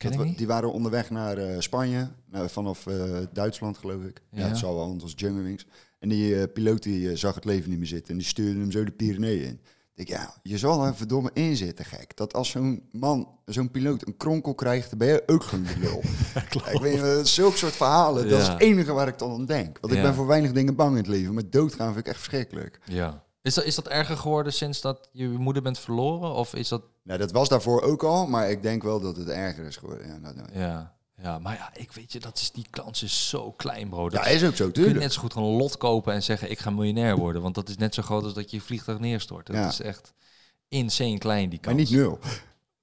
[0.00, 4.22] Ken Dat die waren onderweg naar eh, Spanje, nou, vanaf eh, Duitsland geloof ik.
[4.30, 4.46] Ja.
[4.46, 5.66] Het zal wel, want het was German Wings.
[5.98, 8.70] En die eh, piloot die zag het leven niet meer zitten en die stuurde hem
[8.70, 9.60] zo de Pyreneeën in.
[9.94, 12.16] Ik denk, ja, je zal er verdomme in zitten, gek.
[12.16, 15.78] Dat als zo'n man, zo'n piloot, een kronkel krijgt, dan ben je ook gewoon de
[15.78, 16.02] lul.
[16.74, 19.78] Ik weet niet, zulke soort verhalen, dat is het enige waar ik dan aan denk.
[19.80, 22.20] Want ik ben voor weinig dingen bang in het leven, maar doodgaan vind ik echt
[22.20, 22.80] verschrikkelijk.
[22.84, 23.24] Ja.
[23.42, 26.34] Is dat, is dat erger geworden sinds dat je moeder bent verloren?
[26.34, 26.82] Of is dat...
[27.10, 30.06] Nou, dat was daarvoor ook al, maar ik denk wel dat het erger is geworden.
[30.06, 30.48] Ja, nou, nou.
[30.52, 34.08] Ja, ja maar ja, ik weet je, dat is, die kans is zo klein, bro.
[34.10, 34.98] Dat ja is ook zo, kun je tuurlijk.
[34.98, 37.42] net zo goed een lot kopen en zeggen, ik ga miljonair worden.
[37.42, 39.46] Want dat is net zo groot als dat je je vliegtuig neerstort.
[39.46, 39.68] Dat Ja.
[39.68, 40.12] is echt
[40.68, 41.90] insane klein, die Maar kans.
[41.90, 42.18] niet nul.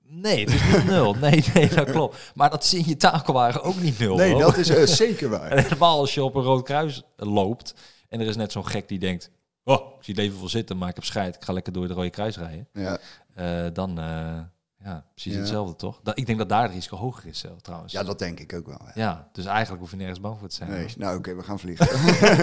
[0.09, 1.13] Nee, het is niet nul.
[1.13, 2.32] Nee, nee, dat klopt.
[2.36, 4.15] Maar dat is in je takelwagen ook niet nul.
[4.15, 5.51] Nee, dat is eh, zeker waar.
[5.51, 7.73] En helemaal als je op een rood kruis loopt
[8.09, 9.30] en er is net zo'n gek die denkt,
[9.76, 11.88] oh, ik zie het leven wel zitten, maar ik heb scheid, ik ga lekker door
[11.88, 12.68] de rode kruis rijden.
[12.74, 12.97] Ja,
[13.36, 14.39] Eh, dan, eh,
[14.84, 15.39] Ja, precies Ja.
[15.39, 15.99] hetzelfde, toch?
[16.03, 17.93] Dat, ik denk dat daar het risico hoger is, zelf, trouwens.
[17.93, 18.80] Ja, dat denk ik ook wel.
[18.84, 18.91] Ja.
[18.95, 20.70] Ja, dus eigenlijk hoef je nergens bang voor te zijn.
[20.70, 21.88] Nee, nou oké, we gaan vliegen.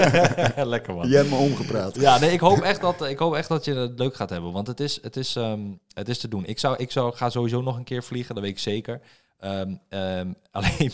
[0.68, 1.08] Lekker man.
[1.08, 1.94] Je hebt me omgepraat.
[1.94, 4.52] Ja, nee, ik hoop echt dat, ik hoop echt dat je het leuk gaat hebben.
[4.52, 5.60] Want het is, het is, ehm,
[5.92, 6.44] het is te doen.
[6.46, 9.00] Ik, zou, ik zou, ga sowieso nog een keer vliegen, dat weet ik zeker.
[9.38, 10.92] Ehm, ehm, alleen,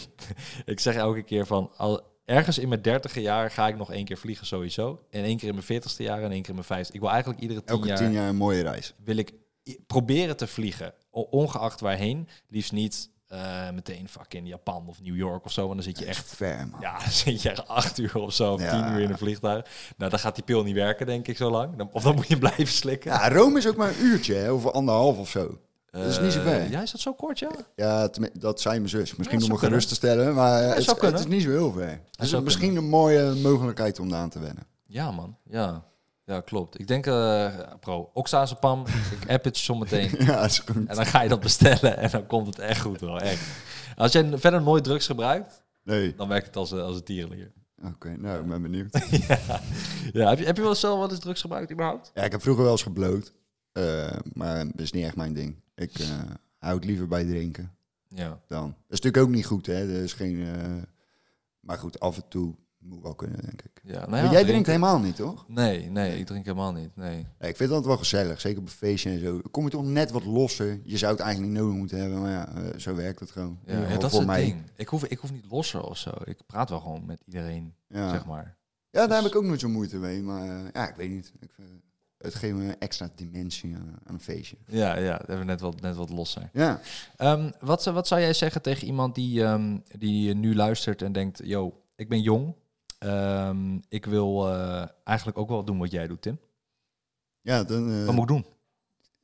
[0.64, 1.70] ik zeg elke keer van...
[1.76, 5.00] Al, ergens in mijn dertige jaar ga ik nog één keer vliegen sowieso.
[5.10, 6.94] En één keer in mijn veertigste jaar en één keer in mijn vijftigste.
[6.94, 7.96] Ik wil eigenlijk iedere tien Elke jaar...
[7.96, 8.94] tien jaar een mooie reis.
[9.04, 9.32] wil ik
[9.86, 10.94] proberen te vliegen.
[11.10, 12.28] Ongeacht waarheen.
[12.48, 15.62] Liefst niet eh, meteen fucking Japan of New York of zo.
[15.62, 16.36] Want dan zit je Echt echt...
[16.36, 16.80] ver, man.
[16.80, 18.70] Ja, dan zit je echt acht uur of zo, of Ja.
[18.70, 19.66] tien uur in een vliegtuig.
[19.96, 21.76] Nou, dan gaat die pil niet werken, denk ik, zo lang.
[21.76, 23.10] Dan, of dan moet je blijven slikken.
[23.12, 25.58] Ja, Rome is ook maar een uurtje, hè, of anderhalf of zo.
[25.90, 26.60] Dat is niet zo ver.
[26.60, 27.50] Eh, ja, is dat zo kort, ja?
[27.76, 29.16] Ja, dat zei mijn zus.
[29.16, 31.88] Misschien om me gerust te stellen, maar het, het is niet zo heel ver.
[31.88, 34.66] Het is zou misschien een mooie mogelijkheid om aan te wennen.
[34.86, 35.36] Ja, man.
[35.44, 35.84] Ja,
[36.24, 36.80] ja klopt.
[36.80, 37.48] Ik denk, eh
[37.80, 38.84] pro, oxazepam,
[39.20, 40.10] ik app het zometeen.
[40.26, 40.86] Ja, is goed.
[40.88, 43.42] En dan ga je dat bestellen en dan komt het echt goed wel, echt.
[43.96, 47.52] Als jij verder nooit drugs gebruikt, Nee, dan werkt het als, een- als een tierenlier.
[47.84, 48.92] oké, nou, ik ben benieuwd.
[50.12, 52.10] Ja, heb je, heb je wel zelf wat eens drugs gebruikt überhaupt?
[52.14, 53.32] Ja, ik heb vroeger wel eens gebloot,
[53.72, 55.56] eh, maar dat is niet echt mijn ding.
[55.80, 56.08] Ik eh,
[56.58, 57.70] hou het liever bij drinken
[58.08, 58.40] Ja.
[58.46, 58.62] dan.
[58.66, 59.74] Dat is natuurlijk ook niet goed, hè.
[59.96, 60.46] Er is geen...
[60.46, 60.82] eh,
[61.60, 63.80] maar goed, af en toe moet wel kunnen, denk ik.
[63.82, 65.48] ja, nou maar ja, jij drinken- drinkt helemaal niet, toch?
[65.48, 66.96] Nee, nee, ik drink helemaal niet.
[66.96, 67.26] Nee.
[67.40, 69.40] Ja, ik vind dat wel gezellig, zeker op een feestje en zo.
[69.50, 70.80] Kom je toch net wat losser.
[70.84, 73.58] Je zou het eigenlijk niet nodig moeten hebben, maar ja, eh, zo werkt het gewoon.
[73.66, 74.44] Ja, dat is voor het mij.
[74.44, 74.62] ding.
[74.76, 76.10] Ik hoef, ik hoef niet losser of zo.
[76.24, 78.10] Ik praat wel gewoon met iedereen, Ja.
[78.10, 78.44] zeg maar.
[78.90, 80.22] Ja, daar Dus- heb ik ook nooit zo moeite mee.
[80.22, 81.32] Maar ja, ik weet niet.
[81.40, 81.68] Ik, vind-
[82.20, 84.56] het geeft me een extra dimensie aan, een feestje.
[84.66, 86.50] Ja, ja, dat hebben we net wat, net wat losser.
[86.52, 86.80] Ja,
[87.16, 91.40] Ehm, wat, wat zou jij zeggen tegen iemand die, ehm, die nu luistert en denkt...
[91.44, 92.54] Yo, ik ben jong.
[92.98, 96.38] Ehm, ik wil eh, eigenlijk ook wel doen wat jij doet, Tim.
[97.40, 98.46] ja dan eh, Wat moet ik doen?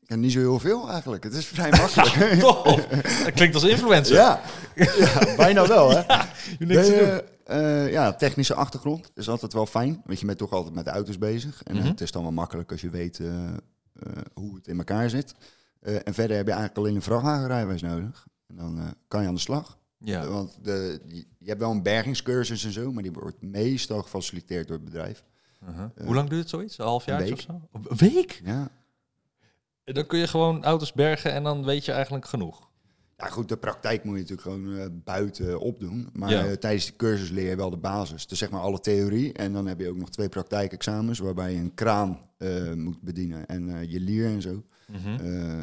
[0.06, 1.24] Ja, niet zo heel veel eigenlijk.
[1.24, 2.40] Het is vrij makkelijk.
[2.40, 2.86] Tof!
[3.24, 4.14] Dat klinkt als influencer.
[4.16, 4.40] ja.
[4.98, 5.98] ja, bijna wel hè.
[6.58, 7.20] Je niks te Nee, doen.
[7.44, 10.02] eh, eh, ja, technische achtergrond is altijd wel fijn.
[10.04, 11.62] Want je bent toch altijd met de auto's bezig.
[11.62, 11.86] En Mhm.
[11.86, 13.28] het is dan wel makkelijk als je weet eh,
[14.34, 15.34] hoe het in elkaar zit.
[15.80, 18.26] En verder heb je eigenlijk alleen een vrachtwagenrijbewijs nodig.
[18.46, 19.78] En dan kan je aan de slag.
[19.98, 24.02] Ja, Want de, je je hebt wel een bergingscursus en zo, maar die wordt meestal
[24.02, 25.24] gefaciliteerd door het bedrijf.
[25.68, 25.84] uh-huh.
[26.04, 26.78] Hoe lang duurt het zoiets?
[26.78, 27.60] Een half jaar of zo?
[27.72, 28.40] Een week?
[28.44, 28.68] Ja.
[29.94, 32.68] Dan kun je gewoon auto's bergen en dan weet je eigenlijk genoeg.
[33.16, 36.08] Ja, goed, de praktijk moet je natuurlijk gewoon eh, buiten opdoen.
[36.12, 36.46] Maar Ja.
[36.46, 38.26] eh, tijdens die cursus leer je wel de basis.
[38.26, 39.32] Dus zeg maar alle theorie.
[39.32, 43.46] En dan heb je ook nog twee praktijkexamens waarbij je een kraan eh, moet bedienen
[43.46, 44.62] en je lier en zo.
[44.92, 45.62] Eh,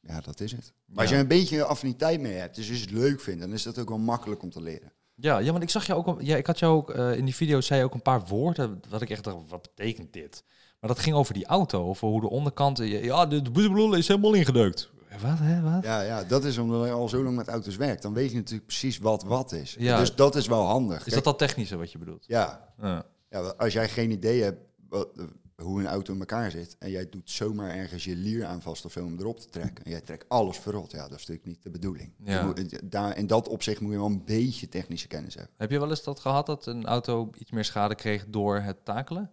[0.00, 0.72] ja, dat is het.
[0.86, 3.52] Maar als je een beetje affiniteit mee hebt, dus als je het leuk vindt, dan
[3.52, 4.92] is dat ook wel makkelijk om te leren.
[5.14, 7.60] Ja, ja, want ik zag jou ook, ja, ik had jou ook in die video
[7.60, 10.44] zei je ook een paar woorden wat ik echt dacht, wat betekent dit?
[10.84, 14.32] Maar dat ging over die auto, over hoe de onderkant, ja, de, boezebeloel is helemaal
[14.32, 14.90] ingedeukt.
[15.22, 15.82] Wat, hè, wat?
[15.82, 18.02] Ja, ja, dat is omdat je al zo lang met auto's werkt.
[18.02, 19.76] Dan weet je natuurlijk precies wat wat is.
[19.78, 19.98] Ja.
[19.98, 20.96] Dus dat is wel handig.
[20.96, 22.24] Is Kijk, dat dat technische wat je bedoelt?
[22.26, 23.04] Ja, Ja.
[23.30, 25.08] Ja, als jij geen idee hebt wat,
[25.56, 28.84] hoe een auto in elkaar zit en jij doet zomaar ergens je lier aan vast
[28.84, 31.46] of zo om erop te trekken en jij trekt alles verrot, ja, dat is natuurlijk
[31.46, 32.12] niet de bedoeling.
[32.24, 32.44] Ja.
[32.44, 35.52] Moet- daar, in dat opzicht moet je wel een beetje technische kennis hebben.
[35.56, 38.84] Heb je wel eens dat gehad dat een auto iets meer schade kreeg door het
[38.84, 39.30] takelen?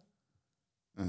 [0.94, 1.06] Eh,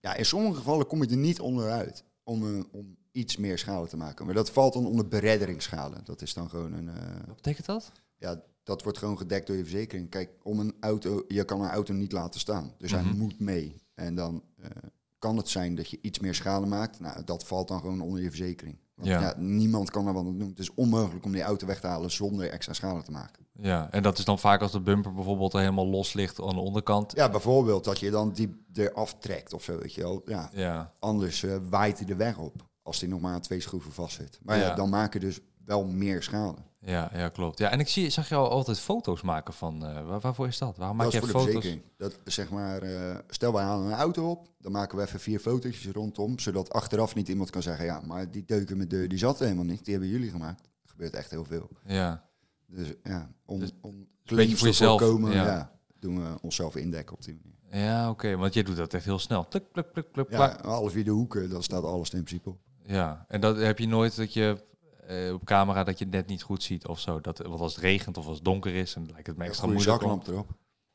[0.00, 3.96] ja, in sommige gevallen kom je er niet onderuit om, om iets meer schade te
[3.96, 4.24] maken.
[4.24, 6.02] Maar dat valt dan onder beredderingsschade.
[6.04, 6.88] Dat is dan gewoon een...
[6.88, 7.92] eh, Wat betekent dat?
[8.16, 10.10] ja, dat wordt gewoon gedekt door je verzekering.
[10.10, 12.74] Kijk, om een auto, je kan een auto niet laten staan.
[12.78, 13.16] Dus hij Mhm.
[13.16, 13.76] moet mee.
[13.94, 14.70] En dan eh,
[15.18, 17.00] kan het zijn dat je iets meer schade maakt.
[17.00, 18.76] Nou, dat valt dan gewoon onder je verzekering.
[19.02, 19.20] Ja.
[19.20, 19.34] ja.
[19.36, 20.48] niemand kan er wat aan doen.
[20.48, 23.46] Het is onmogelijk om die auto weg te halen zonder extra schade te maken.
[23.52, 26.60] Ja, en dat is dan vaak als de bumper bijvoorbeeld helemaal los ligt aan de
[26.60, 27.12] onderkant.
[27.16, 30.22] Ja, bijvoorbeeld dat je dan die eraf trekt of zo, weet je wel.
[30.24, 33.60] Ja, Ja, anders eh, waait hij de weg op als hij nog maar aan twee
[33.60, 34.38] schroeven vast zit.
[34.42, 34.66] Maar ja.
[34.66, 34.74] Ja.
[34.74, 36.58] dan maak je dus wel meer schade.
[36.80, 37.58] ja, ja, klopt.
[37.58, 40.76] Ja, en ik zie, zag jou altijd foto's maken van, eh, waar, waarvoor is dat?
[40.76, 41.62] Waarom maak dat je is voor de foto's?
[41.62, 41.92] verzekering.
[41.96, 45.38] Dat, zeg maar, eh, stel wij halen een auto op, dan maken we even vier
[45.40, 49.18] fotootjes rondom, zodat achteraf niet iemand kan zeggen, ja, maar die deuken met deur, die
[49.18, 50.60] zat er helemaal niet, die hebben jullie gemaakt.
[50.64, 51.68] Er gebeurt echt heel veel.
[51.86, 52.24] Ja,
[52.66, 55.44] Dus ja, om, Dus om voor te jezelf, voorkomen, ja.
[55.44, 55.72] ja.
[55.98, 57.84] doen we onszelf indekken op die manier.
[57.86, 59.46] ja oké, want jij doet dat echt heel snel.
[59.48, 62.58] Pluk, pluk, pluk, pluk, Ja, half vier de hoeken, dan staat alles in principe op.
[62.82, 64.68] Ja, en dat heb je nooit dat je
[65.10, 67.20] eh, op camera dat je het net niet goed ziet of zo.
[67.20, 69.64] Dat, want als het regent of als het donker is, dan lijkt het me extra
[69.66, 70.00] goede moeilijk.
[70.02, 70.48] zaklamp erop.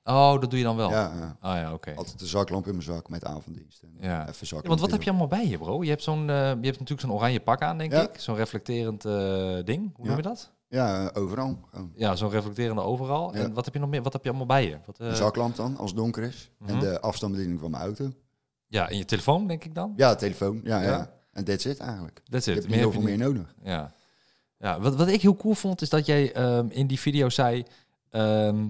[0.03, 0.89] Oh, dat doe je dan wel?
[0.89, 1.37] Ja, ja.
[1.39, 1.93] Ah ja, oké.
[1.95, 3.83] altijd een zaklamp in mijn zak met avonddienst.
[3.83, 4.21] En Ja.
[4.27, 5.83] Even zaklamp Ja, want wat heb je allemaal bij je, bro?
[5.83, 8.01] Je hebt, zo'n, eh, je hebt natuurlijk zo'n oranje pak aan, denk Ja.
[8.01, 8.19] ik.
[8.19, 9.13] Zo'n reflecterend eh,
[9.63, 9.91] ding.
[9.95, 10.07] Hoe Ja.
[10.07, 10.51] noem je dat?
[10.67, 11.59] Ja, overal.
[11.71, 11.91] Gewoon.
[11.95, 13.35] Ja, zo'n reflecterende overal.
[13.35, 13.39] Ja.
[13.43, 14.01] En wat heb je nog meer?
[14.01, 14.77] Wat heb je allemaal bij je?
[14.85, 16.51] Wat, Een zaklamp dan, als het donker is.
[16.59, 16.69] Mhm.
[16.73, 18.11] En de afstandsbediening van mijn auto.
[18.67, 19.93] Ja, en je telefoon, denk ik dan?
[19.95, 20.61] Ja, telefoon.
[20.63, 20.89] Ja, ja.
[20.89, 21.13] Ja.
[21.31, 22.21] En that's it eigenlijk.
[22.29, 22.57] That's Je it.
[22.57, 23.55] hebt niet heel veel meer nodig.
[23.63, 23.91] Ja.
[24.65, 27.63] Ja wat, wat ik heel cool vond, is dat jij ehm, in die video zei...
[28.09, 28.67] ehm,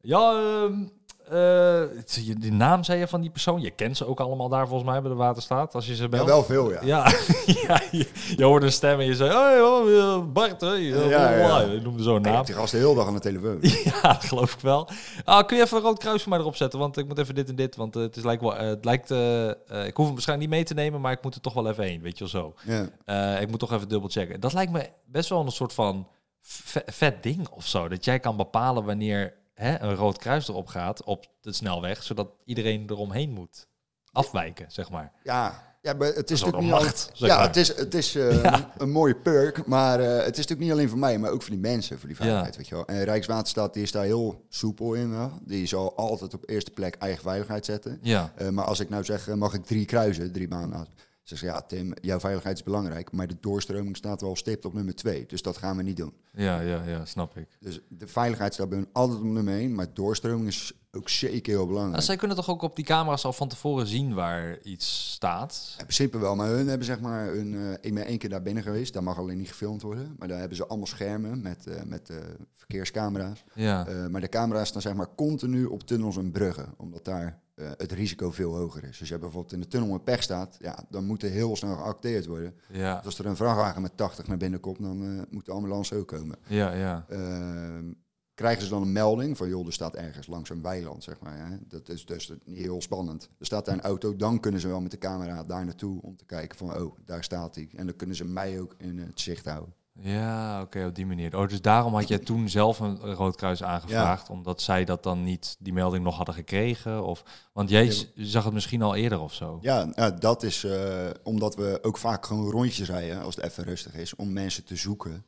[0.00, 0.86] ja, ehm,
[1.30, 3.60] eh, het- je- de naam zei je van die persoon.
[3.60, 5.74] Je kent ze ook allemaal daar volgens mij bij de Waterstaat.
[5.74, 6.26] Als je ze Ja, belt.
[6.26, 6.78] wel veel, ja.
[6.82, 7.08] Ja,
[7.66, 9.30] ja je, je hoorde een stem en je zei...
[9.30, 10.66] Hey, oh, eh, Bart, hè?
[10.72, 11.60] Ja, Ja, ja.
[11.60, 12.44] Je noemde zo'n Ik naam.
[12.44, 13.58] die gast de hele dag aan de telefoon.
[13.84, 14.88] Ja, dat geloof ik wel.
[15.24, 16.78] Ah, kun je even een rood kruis voor mij erop zetten?
[16.78, 17.76] Want ik moet even dit en dit.
[17.76, 19.10] Want eh, het, is lijkt wel, eh, het lijkt...
[19.10, 19.54] eh, eh,
[19.86, 21.84] ik hoef hem waarschijnlijk niet mee te nemen, maar ik moet er toch wel even
[21.84, 22.02] heen.
[22.02, 22.54] Weet je wel zo.
[22.64, 22.88] Ja.
[23.34, 24.40] Eh, ik moet toch even dubbel checken.
[24.40, 26.08] Dat lijkt me best wel een soort van
[26.40, 27.88] ve- vet ding of zo.
[27.88, 32.28] Dat jij kan bepalen wanneer hè, een rood kruis erop gaat op de snelweg, zodat
[32.44, 33.66] iedereen eromheen moet
[34.12, 35.12] afwijken, zeg maar.
[35.22, 37.46] Ja, ja, maar het is natuurlijk niet macht, al- Ja, maar.
[37.46, 38.72] het is, het is eh, Ja.
[38.78, 41.50] een mooie perk, maar eh, het is natuurlijk niet alleen voor mij, maar ook voor
[41.50, 42.86] die mensen, voor die veiligheid, weet je wel.
[42.86, 47.22] En Rijkswaterstaat die is daar heel soepel in, die zal altijd op eerste plek eigen
[47.22, 47.98] veiligheid zetten.
[48.02, 50.86] Ja, Eh, maar als ik nou zeg, mag ik drie kruisen, drie maanden?
[51.26, 54.94] Ze, ja Tim, jouw veiligheid is belangrijk, maar de doorstroming staat wel stipt op nummer
[54.94, 56.12] twee, dus dat gaan we niet doen.
[56.32, 57.48] ja, ja, ja, snap ik.
[57.60, 61.52] Dus de veiligheid staat bij hun altijd op nummer één, maar doorstroming is ook zeker
[61.52, 61.92] heel belangrijk.
[61.94, 65.74] Nou, zij kunnen toch ook op die camera's al van tevoren zien waar iets staat?
[65.78, 67.54] In principe wel, maar hun hebben zeg maar een.
[67.54, 70.14] eh, ik ben één keer daar binnen geweest, daar mag alleen niet gefilmd worden.
[70.18, 72.16] Maar daar hebben ze allemaal schermen met, eh, met eh,
[72.54, 73.44] verkeerscamera's.
[73.54, 77.70] Ja, maar de camera's staan zeg maar continu op tunnels en bruggen, omdat daar eh,
[77.76, 78.98] het risico veel hoger is.
[78.98, 81.76] Dus je bijvoorbeeld in de tunnel een pech staat, ja, dan moet er heel snel
[81.76, 82.54] geacteerd worden.
[82.68, 85.52] ja, Dus als er een vrachtwagen met 80 naar binnen komt, dan eh, moet de
[85.52, 86.38] ambulance ook komen.
[86.46, 87.06] ja, ja.
[87.08, 87.92] Ehm,
[88.34, 91.48] krijgen ze dan een melding van, joh, er staat ergens langs een weiland, zeg maar.
[91.50, 91.56] Hè?
[91.68, 93.30] Dat is dus niet heel spannend.
[93.38, 96.16] Er staat daar een auto, dan kunnen ze wel met de camera daar naartoe om
[96.16, 97.68] te kijken van, oh, daar staat hij.
[97.76, 99.74] En dan kunnen ze mij ook in het zicht houden.
[100.00, 101.38] Ja, oké, op die manier.
[101.38, 105.22] Oh, dus daarom had jij toen zelf een rood kruis aangevraagd, omdat zij dat dan
[105.22, 107.04] niet, die melding nog hadden gekregen?
[107.04, 107.22] Of,
[107.52, 109.58] want jij zag het misschien al eerder of zo.
[109.60, 113.94] Ja, dat is eh, omdat we ook vaak gewoon rondjes rijden als het even rustig
[113.94, 115.26] is, om mensen te zoeken.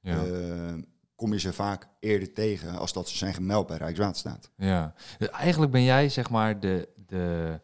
[0.00, 0.24] Ja.
[0.24, 0.74] Eh,
[1.16, 4.50] kom je ze vaak eerder tegen als dat ze zijn gemeld bij Rijkswaterstaat.
[4.56, 4.94] ja.
[5.18, 7.60] Dus eigenlijk ben jij zeg maar de, de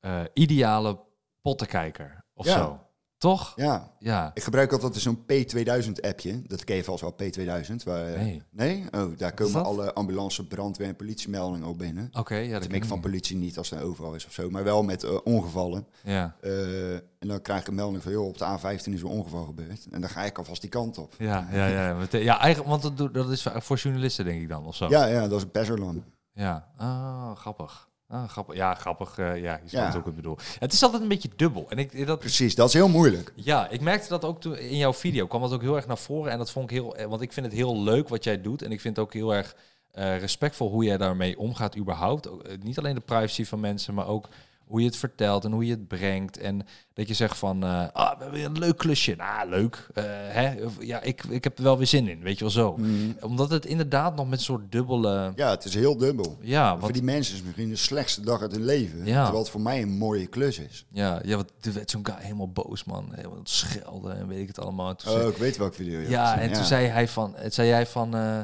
[0.00, 1.00] eh, ideale
[1.40, 2.85] pottenkijker of zo.
[3.18, 3.52] Toch?
[3.56, 4.30] Ja, Ja.
[4.34, 6.42] ik gebruik altijd zo'n P2000-appje.
[6.46, 7.74] Dat ken je vast wel, P2000.
[7.84, 8.42] Waar, Nee.
[8.50, 8.84] Nee?
[8.90, 12.08] Oh, daar komen alle ambulance, brandweer en politiemeldingen op binnen.
[12.12, 14.50] Oké, ja, dat Dat ken ik van politie niet als er overal is of zo,
[14.50, 15.86] maar wel met eh, ongevallen.
[16.02, 16.36] Ja.
[16.40, 19.44] Eh, en dan krijg ik een melding van, joh, op de A15 is een ongeval
[19.44, 19.86] gebeurd.
[19.90, 21.14] En dan ga ik alvast die kant op.
[21.18, 22.06] Ja, ja, ja.
[22.10, 24.88] Ja, eigenlijk, want dat, dat is voor journalisten, denk ik dan, of zo.
[24.88, 26.02] Ja, ja, dat is Bezerland.
[26.32, 27.88] Ja, ah, grappig.
[28.08, 28.54] Ah, grappig.
[28.54, 29.18] Ja, grappig.
[29.18, 29.94] eh, ja, je Ja.
[29.96, 30.36] ook ik bedoel.
[30.58, 31.66] Het is altijd een beetje dubbel.
[31.68, 33.32] En ik, dat, Precies, dat is heel moeilijk.
[33.34, 35.26] ja, ik merkte dat ook toen in jouw video.
[35.26, 36.32] kwam dat ook heel erg naar voren.
[36.32, 36.96] En dat vond ik heel...
[36.96, 38.62] eh, Want ik vind het heel leuk wat jij doet.
[38.62, 39.56] En ik vind het ook heel erg
[39.92, 42.28] eh, respectvol hoe jij daarmee omgaat überhaupt.
[42.28, 44.28] Ook, niet alleen de privacy van mensen, maar ook
[44.66, 46.38] hoe je het vertelt en hoe je het brengt.
[46.38, 49.14] En dat je zegt van, eh, ah, we hebben weer een leuk klusje.
[49.16, 49.86] Nou, leuk.
[49.94, 50.54] Eh, hè?
[50.80, 52.78] Ja, ik, ik heb er wel weer zin in, weet je wel zo.
[53.20, 55.32] Omdat het inderdaad nog met een soort dubbele...
[55.36, 56.38] Ja, het is heel dubbel.
[56.40, 58.98] Ja, Voor die mensen is het misschien de slechtste dag uit hun leven.
[59.04, 59.22] Ja.
[59.22, 60.86] Terwijl het voor mij een mooie klus is.
[60.92, 63.08] ja, ja, want er werd zo'n guy helemaal boos, man.
[63.14, 64.88] Helemaal het schelden en weet ik het allemaal.
[64.88, 67.32] En toen Oh, zei- ik weet welke video je ja, en toen zei hij van,
[67.36, 68.40] het zei jij van, eh,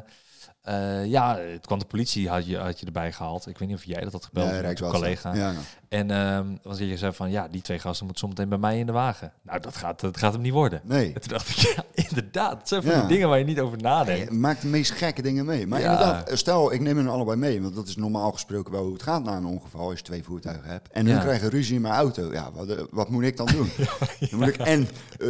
[0.63, 3.47] eh, ja, het kwam de politie, had je, had je erbij gehaald.
[3.47, 4.51] Ik weet niet of jij dat had gebeld,
[4.81, 5.35] een collega.
[5.35, 5.53] Ja.
[5.89, 8.87] En ehm want je zei van, ja, die twee gasten moeten zometeen bij mij in
[8.87, 9.33] de wagen.
[9.43, 10.81] Nou, dat gaat, dat gaat hem niet worden.
[10.85, 11.13] Nee.
[11.15, 12.59] En toen dacht ik, ja, inderdaad.
[12.59, 12.99] Het zijn van Ja.
[12.99, 14.29] die dingen waar je niet over nadenkt.
[14.33, 15.67] Je maakt de meest gekke dingen mee.
[15.67, 17.63] Maar inderdaad, stel, ik neem hen allebei mee.
[17.63, 20.23] Want dat is normaal gesproken wel hoe het gaat na een ongeval als je twee
[20.25, 20.89] voertuigen hebt.
[20.93, 21.21] En hun Ja.
[21.21, 22.33] krijgen ruzie in mijn auto.
[22.33, 23.71] Ja, wat, eh, wat moet ik dan doen?
[24.31, 24.89] Dan moet ik en
[25.21, 25.29] eh,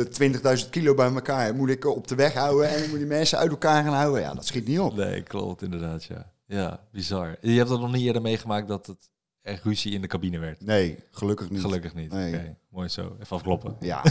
[0.64, 2.68] 20.000 kilo bij elkaar moet ik op de weg houden.
[2.68, 4.20] En dan moet die mensen uit elkaar gaan houden.
[4.20, 4.96] Ja, dat schiet niet op.
[4.96, 6.32] Nee, klopt, inderdaad, ja.
[6.46, 7.36] Ja, bizar.
[7.40, 9.10] Je hebt dat nog niet eerder meegemaakt dat het
[9.42, 10.60] echt ruzie in de cabine werd.
[10.60, 11.60] Nee, gelukkig niet.
[11.60, 12.12] Gelukkig niet.
[12.12, 12.54] Nee.
[12.70, 13.16] Mooi zo.
[13.20, 13.76] Even afkloppen.
[13.80, 14.02] Ja,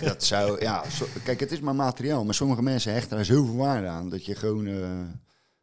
[0.00, 0.60] dat- zou.
[0.60, 2.24] Ja, zo- kijk, het is maar materiaal.
[2.24, 4.66] Maar sommige mensen hechten daar zoveel waarde aan dat je gewoon.
[4.66, 4.88] eh,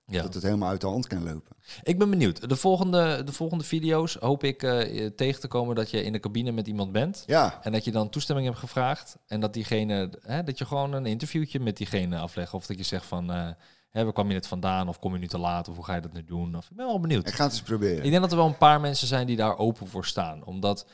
[0.05, 0.21] Ja.
[0.21, 1.55] dat het helemaal uit de hand kan lopen.
[1.83, 2.49] Ik ben benieuwd.
[2.49, 6.19] De volgende, de volgende video's hoop ik eh, tegen te komen dat je in de
[6.19, 7.23] cabine met iemand bent.
[7.27, 9.17] Ja, En dat je dan toestemming hebt gevraagd.
[9.27, 12.53] En dat diegene, hè, dat je gewoon een interviewtje met diegene aflegt.
[12.53, 13.49] Of dat je zegt van, eh
[13.91, 14.87] hè, waar kwam je net vandaan?
[14.87, 15.67] Of kom je nu te laat?
[15.67, 16.55] Of hoe ga je dat nu doen?
[16.55, 17.27] Of, ik ben wel benieuwd.
[17.27, 18.03] ik ga het eens proberen.
[18.03, 20.43] Ik denk dat er wel een paar mensen zijn die daar open voor staan.
[20.45, 20.85] Omdat,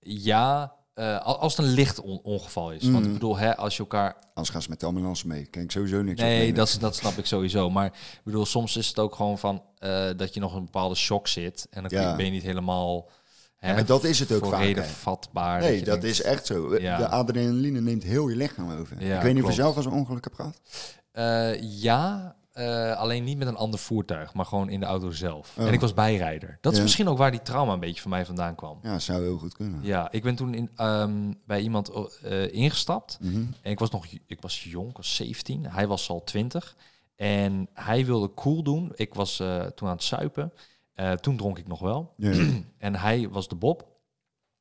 [0.00, 2.82] ja, eh, al- als het een licht on- ongeval is.
[2.82, 3.12] Want ik Mhm.
[3.12, 5.46] bedoel, hè, als je elkaar Anders gaan ze met de ambulance mee.
[5.46, 7.70] Kan ik sowieso niks Nee, dat, dat snap ik sowieso.
[7.70, 10.94] Maar ik bedoel, soms is het ook gewoon van eh, dat je nog een bepaalde
[10.94, 11.66] shock zit.
[11.70, 12.16] En dan Ja.
[12.16, 13.08] ben je niet helemaal.
[13.56, 15.60] Hè, maar dat is het ook vaak, reden vatbaar.
[15.60, 16.78] Nee, dat denkt, is echt zo.
[16.80, 16.96] Ja.
[16.96, 19.04] De adrenaline neemt heel je lichaam over.
[19.04, 19.54] Ja, ik weet niet of je klopt.
[19.54, 20.60] zelf als een ongeluk hebt gehad.
[21.12, 25.54] Eh, ja, eh, alleen niet met een ander voertuig, maar gewoon in de auto zelf.
[25.58, 25.66] Oh.
[25.66, 26.58] En ik was bijrijder.
[26.60, 26.84] Dat is Ja.
[26.84, 28.78] misschien ook waar die trauma een beetje van mij vandaan kwam.
[28.82, 29.82] Ja, zou heel goed kunnen.
[29.82, 31.90] Ja, ik ben toen in, ehm, bij iemand
[32.22, 33.18] eh, ingestapt.
[33.20, 33.36] Mhm.
[33.62, 35.66] En ik was nog ik was jong, ik was 17.
[35.66, 36.76] Hij was al 20.
[37.16, 38.92] En hij wilde cool doen.
[38.94, 39.36] Ik was
[39.74, 40.52] toen aan het suipen.
[41.20, 42.14] Toen dronk ik nog wel.
[42.16, 42.32] Ja.
[42.78, 43.88] En hij was de Bob.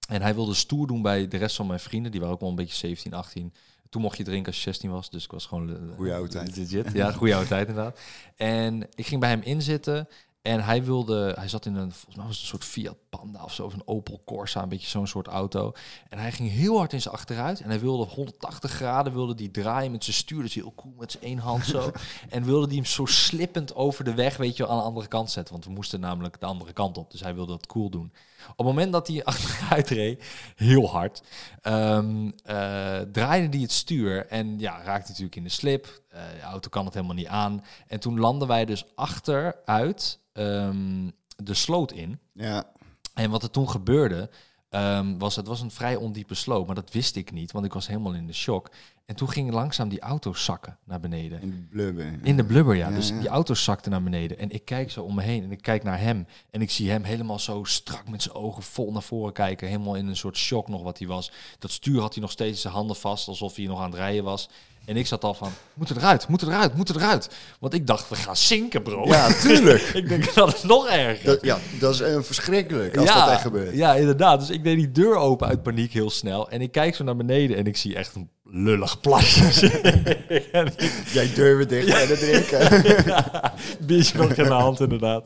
[0.09, 2.11] En hij wilde stoer doen bij de rest van mijn vrienden.
[2.11, 3.53] Die waren ook wel een beetje 17, 18.
[3.89, 5.09] Toen mocht je drinken als je 16 was.
[5.09, 5.93] Dus ik was gewoon...
[5.95, 6.57] Goeie oude tijd.
[6.57, 6.91] Legit.
[6.93, 7.99] Ja, goede oude tijd inderdaad.
[8.35, 10.07] En ik ging bij hem inzitten.
[10.41, 11.33] En hij wilde...
[11.37, 11.91] Hij zat in een...
[11.91, 13.65] Volgens mij was het een soort Fiat Panda of zo.
[13.65, 14.63] Of een Opel Corsa.
[14.63, 15.71] Een beetje zo'n soort auto.
[16.09, 17.61] En hij ging heel hard in zijn achteruit.
[17.61, 20.41] En hij wilde 180 graden wilde die draaien met zijn stuur.
[20.41, 21.91] Dus heel cool met zijn één hand zo.
[22.29, 25.31] en wilde die hem zo slippend over de weg, weet je, aan de andere kant
[25.31, 25.53] zetten.
[25.53, 27.11] Want we moesten namelijk de andere kant op.
[27.11, 28.13] Dus hij wilde dat cool doen.
[28.49, 30.23] Op het moment dat hij achteruit reed,
[30.55, 31.21] heel hard,
[31.61, 34.25] ehm, eh, draaide hij het stuur.
[34.27, 36.01] En ja, raakte natuurlijk in de slip.
[36.09, 37.63] Eh, de auto kan het helemaal niet aan.
[37.87, 42.19] En toen landden wij dus achteruit ehm, de sloot in.
[42.33, 42.71] ja.
[43.13, 44.29] En wat er toen gebeurde,
[44.69, 47.73] ehm, was het was een vrij ondiepe sloot, maar dat wist ik niet, want ik
[47.73, 48.71] was helemaal in de shock.
[49.09, 51.41] En toen ging langzaam die auto zakken naar beneden.
[51.41, 52.19] in de blubber.
[52.23, 52.89] In de blubber, ja.
[52.89, 53.19] Ja, Dus ja.
[53.19, 54.37] die auto zakte naar beneden.
[54.37, 56.27] En ik kijk zo om me heen en ik kijk naar hem.
[56.51, 59.67] En ik zie hem helemaal zo strak met zijn ogen vol naar voren kijken.
[59.67, 61.31] Helemaal in een soort shock nog wat hij was.
[61.59, 63.99] Dat stuur had hij nog steeds in zijn handen vast, alsof hij nog aan het
[63.99, 64.49] rijden was.
[64.85, 67.29] En ik zat al van, moet eruit, moet eruit, moet eruit.
[67.59, 69.05] Want ik dacht, we gaan zinken, bro.
[69.07, 69.81] Ja, tuurlijk.
[69.81, 71.25] ik denk, dat is nog erger.
[71.25, 73.75] Dat, ja, dat is eh, verschrikkelijk als dat echt gebeurt.
[73.75, 74.39] Ja, inderdaad.
[74.39, 76.49] Dus ik deed die deur open uit paniek heel snel.
[76.49, 79.41] En ik kijk zo naar beneden en ik zie echt een lullig plasje.
[81.13, 83.05] Jij deuren dicht en het drinken.
[83.05, 83.53] ja,
[83.87, 85.25] biertje nog in de hand, inderdaad.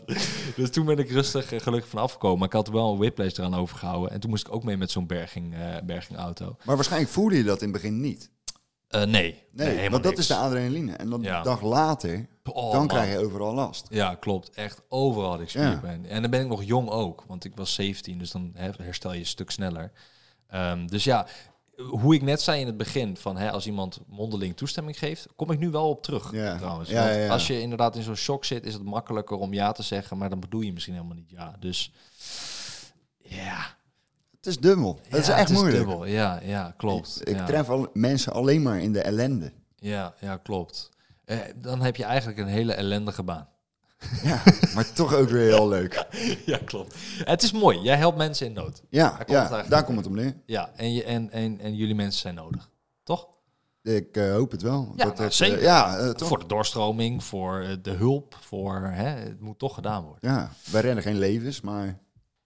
[0.55, 2.37] Dus toen ben ik rustig en gelukkig van afgekomen.
[2.39, 4.11] Maar ik had wel een whiplash eraan overgehouden.
[4.11, 6.55] En toen moest ik ook mee met zo'n berging, eh, bergingauto.
[6.63, 8.31] maar waarschijnlijk voelde je dat in het begin niet.
[8.87, 10.17] Eh, nee, Nee, want dat niks.
[10.19, 10.93] is de adrenaline.
[10.93, 11.37] En dan Ja.
[11.41, 12.87] de dag later, Oh, dan man.
[12.87, 13.87] krijg je overal last.
[13.89, 14.49] Ja, klopt.
[14.49, 15.65] Echt overal had ik Ja.
[15.67, 16.05] spierpijn.
[16.05, 17.23] En dan ben ik nog jong ook.
[17.27, 19.91] Want ik was 17, dus dan herstel je een stuk sneller.
[20.47, 21.27] Ehm, dus ja,
[21.77, 25.51] hoe ik net zei in het begin, van hè, als iemand mondeling toestemming geeft, kom
[25.51, 26.57] ik nu wel op terug Ja.
[26.57, 26.89] trouwens.
[26.89, 29.83] Ja, ja, als je inderdaad in zo'n shock zit, is het makkelijker om ja te
[29.83, 31.55] zeggen, maar dan bedoel je misschien helemaal niet ja.
[31.59, 31.91] Dus
[33.17, 33.75] ja,
[34.37, 34.99] Het is dubbel.
[35.09, 35.77] Het is echt het moeilijk.
[35.77, 36.05] dubbel.
[36.05, 37.19] Ja, ja, klopt.
[37.29, 37.45] Ik ja.
[37.45, 39.51] tref al mensen alleen maar in de ellende.
[39.75, 40.89] Ja, ja, klopt.
[41.25, 43.47] Eh, dan heb je eigenlijk een hele ellendige baan.
[44.23, 44.41] Ja,
[44.75, 46.05] maar toch ook weer heel leuk.
[46.45, 46.95] ja, klopt.
[47.23, 47.79] Het is mooi.
[47.79, 48.83] Jij helpt mensen in nood.
[48.89, 50.35] Ja, komt het ja daar komt het om neer.
[50.45, 52.69] Ja, en, je, en, en, en jullie mensen zijn nodig.
[53.03, 53.27] Toch?
[53.83, 54.93] Ik eh, hoop het wel.
[54.95, 55.57] Ja, dat nou, zeker.
[55.57, 56.27] eh, ja, eh, toch.
[56.27, 60.29] Voor de doorstroming, voor de hulp, voor hè, het moet toch gedaan worden.
[60.29, 61.99] ja, wij redden geen levens, maar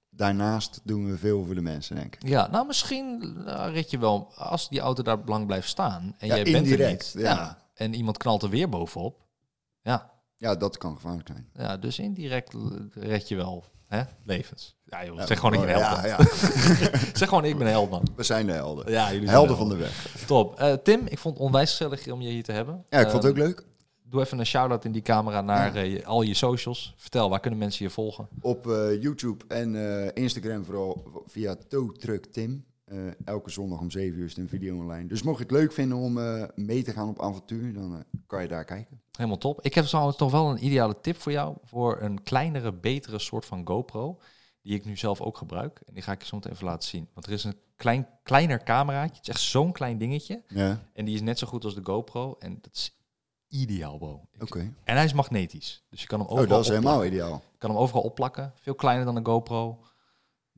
[0.09, 2.27] daarnaast doen we veel voor de mensen, denk ik.
[2.27, 6.35] Ja, nou misschien red je wel, als die auto daar lang blijft staan en Ja,
[6.35, 7.63] jij bent er niet, ja.
[7.73, 9.25] en iemand knalt er weer bovenop.
[9.81, 11.49] Ja, Ja, dat kan gevaarlijk zijn.
[11.53, 12.53] ja dus indirect
[12.93, 14.75] red je wel hè, levens.
[14.85, 16.03] Ja joh, Ja, zeg gewoon ik ben oh, held.
[16.05, 16.97] ja, ja.
[17.13, 18.07] zeg gewoon ik ben held man.
[18.15, 18.91] We zijn de helden.
[18.91, 19.88] Ja, jullie zijn helden van helden.
[19.88, 20.25] de weg.
[20.27, 20.59] Top.
[20.59, 22.85] Eh, Tim, ik vond het onwijs gezellig om je hier te hebben.
[22.89, 23.65] Ja, ik vond het Ehm, ook leuk.
[24.03, 26.93] Doe even een shout-out in die camera naar eh, al je socials.
[26.97, 28.27] Vertel, waar kunnen mensen je volgen?
[28.41, 29.75] Op eh, YouTube en
[30.13, 31.55] Instagram vooral via
[31.97, 32.65] Truck Tim.
[32.88, 35.07] Eh, elke zondag om 7 uur is een video online.
[35.07, 37.99] Dus mocht je het leuk vinden om eh, mee te gaan op avontuur, dan eh,
[38.27, 39.01] kan je daar kijken.
[39.11, 39.61] Helemaal top.
[39.61, 41.55] Ik heb trouwens nog wel een ideale tip voor jou.
[41.63, 44.19] Voor een kleinere, betere soort van GoPro.
[44.61, 45.81] Die ik nu zelf ook gebruik.
[45.85, 47.07] En die ga ik je zo meteen even laten zien.
[47.13, 49.15] Want er is een klein, kleiner cameraatje.
[49.15, 50.43] Het is echt zo'n klein dingetje.
[50.47, 52.35] Ja, En die is net zo goed als de GoPro.
[52.39, 52.97] En dat is
[53.47, 54.27] ideaal, bro.
[54.39, 54.73] Oké.
[54.83, 55.83] En hij is magnetisch.
[55.89, 57.17] Dus je kan hem overal, Oh, dat is helemaal opplakken.
[57.17, 57.41] ideaal.
[57.51, 58.53] Je kan hem overal opplakken.
[58.55, 59.79] Veel kleiner dan een GoPro.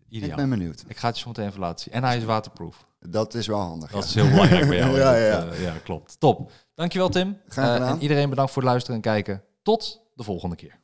[0.09, 0.29] Ideaal.
[0.29, 0.83] Ik ben benieuwd.
[0.87, 1.93] Ik ga het je zo meteen even laten zien.
[1.93, 2.85] En hij is waterproof.
[2.99, 3.91] Dat is wel handig.
[3.91, 4.07] Dat ja.
[4.09, 4.97] is heel belangrijk bij jou.
[4.97, 5.53] Ja, Dat, ja.
[5.55, 6.19] eh, ja, klopt.
[6.19, 6.51] Top.
[6.75, 7.37] Dankjewel Tim.
[7.47, 7.95] Graag Eh, gedaan.
[7.95, 9.43] en iedereen bedankt voor het luisteren en kijken.
[9.63, 10.79] Tot de volgende keer.